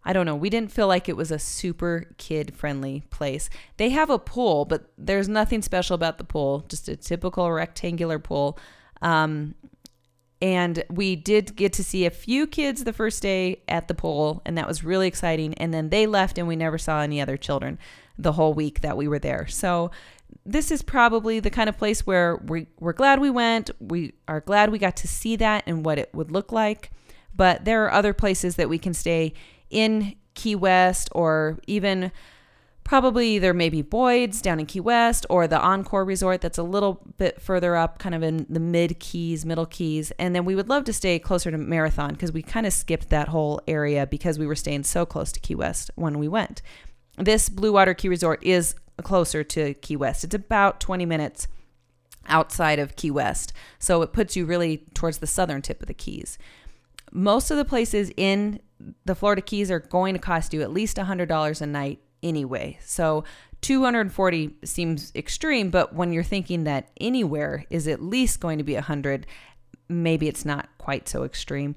I 0.09 0.13
don't 0.13 0.25
know. 0.25 0.37
We 0.37 0.51
didn't 0.51 0.71
feel 0.71 0.87
like 0.87 1.09
it 1.09 1.17
was 1.17 1.33
a 1.33 1.39
super 1.39 2.05
kid 2.17 2.55
friendly 2.55 3.03
place. 3.11 3.51
They 3.77 3.91
have 3.91 4.09
a 4.09 4.21
pool, 4.21 4.65
but 4.65 4.93
there's 4.97 5.29
nothing 5.29 5.63
special 5.63 5.95
about 5.95 6.19
the 6.19 6.25
pool, 6.25 6.65
just 6.69 6.89
a 6.89 6.95
typical 6.95 7.51
rectangular 7.51 8.21
pool. 8.21 8.57
Um, 9.03 9.57
and 10.41 10.85
we 10.91 11.17
did 11.17 11.57
get 11.57 11.73
to 11.75 11.85
see 11.85 12.05
a 12.05 12.11
few 12.11 12.47
kids 12.47 12.85
the 12.85 12.93
first 12.93 13.23
day 13.23 13.63
at 13.69 13.89
the 13.89 13.95
pool, 13.95 14.43
and 14.45 14.57
that 14.59 14.69
was 14.69 14.85
really 14.85 15.09
exciting. 15.09 15.55
And 15.55 15.73
then 15.73 15.89
they 15.89 16.07
left, 16.07 16.39
and 16.39 16.47
we 16.47 16.57
never 16.57 16.79
saw 16.79 17.01
any 17.01 17.21
other 17.21 17.37
children 17.37 17.79
the 18.19 18.33
whole 18.33 18.55
week 18.55 18.83
that 18.83 18.97
we 18.97 19.09
were 19.09 19.19
there. 19.19 19.47
So, 19.47 19.91
this 20.47 20.71
is 20.71 20.83
probably 20.83 21.41
the 21.41 21.51
kind 21.51 21.69
of 21.69 21.77
place 21.77 22.07
where 22.07 22.37
we, 22.37 22.67
we're 22.79 22.93
glad 22.93 23.21
we 23.21 23.31
went. 23.31 23.71
We 23.81 24.15
are 24.29 24.41
glad 24.41 24.71
we 24.71 24.79
got 24.79 24.97
to 24.99 25.09
see 25.09 25.37
that 25.37 25.65
and 25.67 25.85
what 25.85 25.99
it 25.99 26.11
would 26.15 26.31
look 26.31 26.53
like. 26.53 26.91
But 27.35 27.65
there 27.65 27.85
are 27.85 27.93
other 27.93 28.15
places 28.15 28.57
that 28.57 28.69
we 28.69 28.79
can 28.79 28.95
stay 28.95 29.35
in 29.69 30.15
Key 30.35 30.55
West 30.55 31.09
or 31.13 31.59
even 31.67 32.13
probably 32.85 33.31
either 33.31 33.53
maybe 33.53 33.83
Boyd's 33.83 34.41
down 34.41 34.61
in 34.61 34.67
Key 34.67 34.79
West 34.79 35.27
or 35.29 35.49
the 35.49 35.61
Encore 35.61 36.05
Resort 36.05 36.41
that's 36.41 36.57
a 36.57 36.63
little 36.63 37.03
bit 37.19 37.43
further 37.43 37.75
up, 37.75 37.99
kind 37.99 38.15
of 38.15 38.23
in 38.23 38.47
the 38.49 38.61
mid 38.61 39.01
Keys, 39.01 39.45
middle 39.45 39.67
Keys. 39.67 40.13
And 40.21 40.37
then 40.37 40.45
we 40.45 40.55
would 40.55 40.69
love 40.69 40.85
to 40.85 40.93
stay 40.93 41.19
closer 41.19 41.51
to 41.51 41.59
Marathon 41.59 42.13
because 42.13 42.31
we 42.31 42.43
kind 42.43 42.65
of 42.65 42.73
skipped 42.73 43.11
that 43.11 43.29
whole 43.29 43.61
area 43.67 44.07
because 44.07 44.39
we 44.39 44.47
were 44.47 44.55
staying 44.55 44.85
so 44.85 45.05
close 45.05 45.33
to 45.33 45.41
Key 45.41 45.57
West 45.57 45.91
when 45.97 46.21
we 46.21 46.29
went. 46.29 46.63
This 47.19 47.49
Blue 47.49 47.73
Water 47.73 47.93
Key 47.93 48.09
Resort 48.09 48.39
is 48.45 48.77
closer 49.03 49.45
to 49.45 49.75
Key 49.75 49.97
West. 49.97 50.25
It's 50.25 50.35
about 50.35 50.81
20 50.81 51.07
minutes 51.07 51.49
outside 52.29 52.79
of 52.79 52.97
Key 52.97 53.11
West. 53.11 53.53
So 53.79 54.03
it 54.03 54.13
puts 54.13 54.37
you 54.37 54.47
really 54.47 54.79
towards 54.95 55.19
the 55.19 55.27
southern 55.27 55.63
tip 55.63 55.81
of 55.81 55.89
the 55.89 55.95
Keys. 55.95 56.39
Most 57.13 57.51
of 57.51 57.57
the 57.57 57.65
places 57.65 58.11
in 58.17 58.61
the 59.05 59.15
Florida 59.15 59.43
Keys 59.43 59.71
are 59.71 59.79
going 59.79 60.15
to 60.15 60.21
cost 60.21 60.53
you 60.53 60.63
at 60.63 60.73
least 60.73 60.97
$100 60.97 61.61
a 61.61 61.67
night 61.67 62.01
anyway. 62.23 62.79
So 62.83 63.25
240 63.63 64.57
seems 64.65 65.13
extreme, 65.15 65.71
but 65.71 65.95
when 65.95 66.13
you're 66.13 66.23
thinking 66.23 66.65
that 66.65 66.91
anywhere 67.01 67.65
is 67.71 67.89
at 67.89 68.03
least 68.03 68.41
going 68.41 68.59
to 68.59 68.65
be 68.65 68.75
100, 68.75 69.27
maybe 69.89 70.29
it's 70.29 70.45
not 70.45 70.69
quite 70.79 71.09
so 71.09 71.25
extreme. 71.25 71.75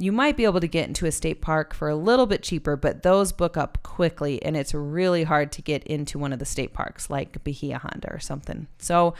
You 0.00 0.12
might 0.12 0.36
be 0.36 0.44
able 0.44 0.60
to 0.60 0.66
get 0.66 0.88
into 0.88 1.04
a 1.04 1.12
state 1.12 1.42
park 1.42 1.74
for 1.74 1.90
a 1.90 1.94
little 1.94 2.24
bit 2.24 2.42
cheaper, 2.42 2.74
but 2.74 3.02
those 3.02 3.32
book 3.32 3.58
up 3.58 3.82
quickly 3.82 4.42
and 4.42 4.56
it's 4.56 4.72
really 4.72 5.24
hard 5.24 5.52
to 5.52 5.62
get 5.62 5.84
into 5.84 6.18
one 6.18 6.32
of 6.32 6.38
the 6.38 6.46
state 6.46 6.72
parks 6.72 7.10
like 7.10 7.44
Bahia 7.44 7.78
Honda 7.78 8.10
or 8.10 8.18
something. 8.18 8.66
So 8.78 9.12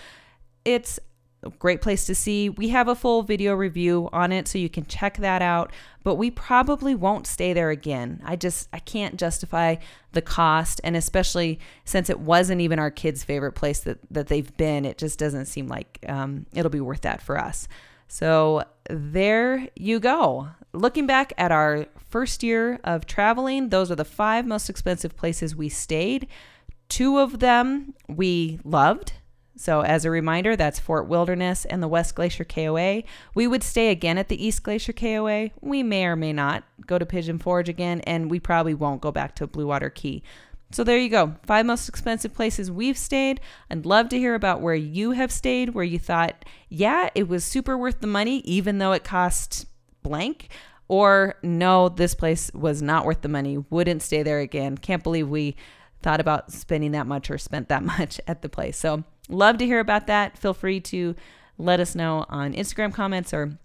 it's 0.65 0.99
a 1.43 1.51
great 1.51 1.81
place 1.81 2.07
to 2.07 2.15
see. 2.15 2.49
We 2.49 2.69
have 2.69 2.89
a 2.89 2.95
full 2.95 3.23
video 3.23 3.55
review 3.55 4.09
on 4.13 4.33
it 4.33 4.49
so 4.49 4.59
you 4.59 4.69
can 4.69 4.87
check 4.87 5.19
that 5.19 5.43
out, 5.43 5.71
but 6.03 6.17
we 6.17 6.31
probably 6.31 6.95
won't 6.95 7.27
stay 7.27 7.53
there 7.53 7.71
again. 7.71 8.23
I 8.25 8.37
just 8.37 8.69
I 8.73 8.79
can't 8.79 9.17
justify 9.17 9.77
the 10.13 10.23
cost 10.23 10.81
and 10.83 10.97
especially 10.97 11.59
since 11.85 12.11
it 12.11 12.21
wasn't 12.21 12.61
even 12.61 12.79
our 12.79 12.91
kids' 12.91 13.25
favorite 13.25 13.53
place 13.53 13.81
that 13.81 13.99
that 14.11 14.29
they've 14.29 14.57
been, 14.57 14.85
it 14.85 14.99
just 14.99 15.19
doesn't 15.19 15.47
seem 15.47 15.69
like 15.69 15.99
um, 16.09 16.47
it'll 16.55 16.71
be 16.71 16.81
worth 16.81 17.03
that 17.03 17.23
for 17.23 17.39
us. 17.39 17.69
So 18.11 18.65
there 18.91 19.69
you 19.77 20.01
go. 20.01 20.49
Looking 20.73 21.07
back 21.07 21.33
at 21.39 21.53
our 21.53 21.87
first 21.97 22.43
year 22.43 22.81
of 22.83 23.07
traveling, 23.07 23.69
those 23.69 23.89
are 23.89 23.97
the 23.97 24.05
five 24.05 24.47
most 24.47 24.69
expensive 24.69 25.17
places 25.17 25.55
we 25.55 25.69
stayed. 25.69 26.27
Two 26.89 27.19
of 27.19 27.39
them 27.39 27.95
we 28.09 28.59
loved 28.65 29.13
so, 29.61 29.83
as 29.83 30.07
a 30.07 30.11
reminder, 30.11 30.57
that's 30.57 30.81
Fort 30.81 31.07
Wilderness 31.07 31.67
and 31.67 31.83
the 31.83 31.89
West 31.89 32.15
Glacier 32.15 32.47
KOA. 32.47 33.03
We 33.35 33.47
would 33.47 33.63
stay 33.63 33.91
again 33.91 34.17
at 34.17 34.29
the 34.29 34.43
East 34.43 34.63
Glacier 34.63 34.95
KOA. 34.95 35.51
We 35.61 35.83
may 35.83 36.07
or 36.07 36.17
may 36.17 36.33
not 36.33 36.65
go 36.87 36.99
to 36.99 37.05
Pigeon 37.05 37.39
Forge 37.39 37.69
again, 37.69 38.01
and 38.07 38.31
we 38.31 38.41
probably 38.41 38.73
won't 38.73 39.03
go 39.03 39.13
back 39.13 39.35
to 39.35 39.47
Blue 39.47 39.67
Water 39.67 39.91
Key. 39.91 40.23
So, 40.71 40.85
there 40.85 40.99
you 40.99 41.09
go. 41.09 41.35
Five 41.43 41.67
most 41.67 41.89
expensive 41.89 42.33
places 42.33 42.71
we've 42.71 42.99
stayed. 42.99 43.41
I'd 43.71 43.87
love 43.87 44.09
to 44.11 44.19
hear 44.19 44.35
about 44.35 44.61
where 44.61 44.75
you 44.75 45.13
have 45.13 45.33
stayed, 45.33 45.71
where 45.71 45.85
you 45.85 45.99
thought, 45.99 46.45
yeah, 46.69 47.11
it 47.15 47.29
was 47.29 47.45
super 47.45 47.77
worth 47.77 48.01
the 48.01 48.07
money, 48.07 48.39
even 48.41 48.79
though 48.79 48.93
it 48.93 49.05
cost 49.05 49.67
blank. 50.03 50.49
Or, 50.89 51.37
no, 51.43 51.89
this 51.89 52.15
place 52.15 52.51
was 52.53 52.83
not 52.83 53.05
worth 53.05 53.23
the 53.23 53.29
money, 53.29 53.59
wouldn't 53.71 54.03
stay 54.03 54.23
there 54.23 54.41
again. 54.41 54.77
Can't 54.77 55.03
believe 55.03 55.29
we 55.29 55.57
thought 56.03 56.21
about 56.21 56.51
spending 56.51 56.93
that 56.93 57.07
much 57.07 57.31
or 57.31 57.39
spent 57.39 57.69
that 57.69 57.83
much 57.99 58.21
at 58.27 58.43
the 58.43 58.49
place. 58.49 58.77
So, 58.77 59.05
Love 59.31 59.59
to 59.59 59.67
hear 59.67 59.79
about 59.79 60.09
that. 60.09 60.37
Feel 60.37 60.53
free 60.53 60.81
to 60.81 61.15
let 61.57 61.79
us 61.79 61.95
know 61.95 62.27
on 62.29 62.53
Instagram 62.53 62.93
comments 62.93 63.33
or 63.33 63.59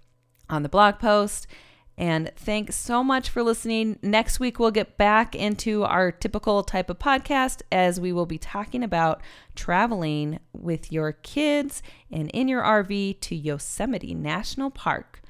on 0.47 0.61
the 0.61 0.69
blog 0.69 0.99
post. 0.99 1.47
And 1.97 2.31
thanks 2.35 2.75
so 2.75 3.03
much 3.03 3.29
for 3.29 3.41
listening. 3.41 3.97
Next 4.01 4.39
week, 4.39 4.59
we'll 4.59 4.71
get 4.71 4.97
back 4.97 5.33
into 5.33 5.83
our 5.83 6.11
typical 6.11 6.61
type 6.61 6.89
of 6.89 6.99
podcast 6.99 7.61
as 7.71 7.99
we 7.99 8.11
will 8.11 8.25
be 8.25 8.37
talking 8.37 8.83
about 8.83 9.21
traveling 9.55 10.39
with 10.51 10.91
your 10.91 11.13
kids 11.13 11.81
and 12.11 12.29
in 12.31 12.49
your 12.49 12.63
RV 12.63 13.21
to 13.21 13.35
Yosemite 13.35 14.13
National 14.13 14.69
Park. 14.69 15.21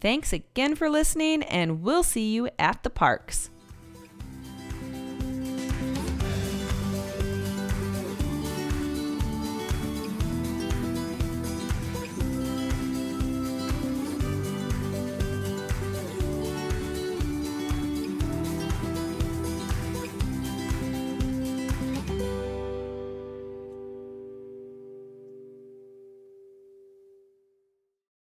Thanks 0.00 0.32
again 0.32 0.76
for 0.76 0.88
listening, 0.88 1.42
and 1.44 1.82
we'll 1.82 2.02
see 2.02 2.32
you 2.32 2.48
at 2.58 2.82
the 2.82 2.90
parks. 2.90 3.50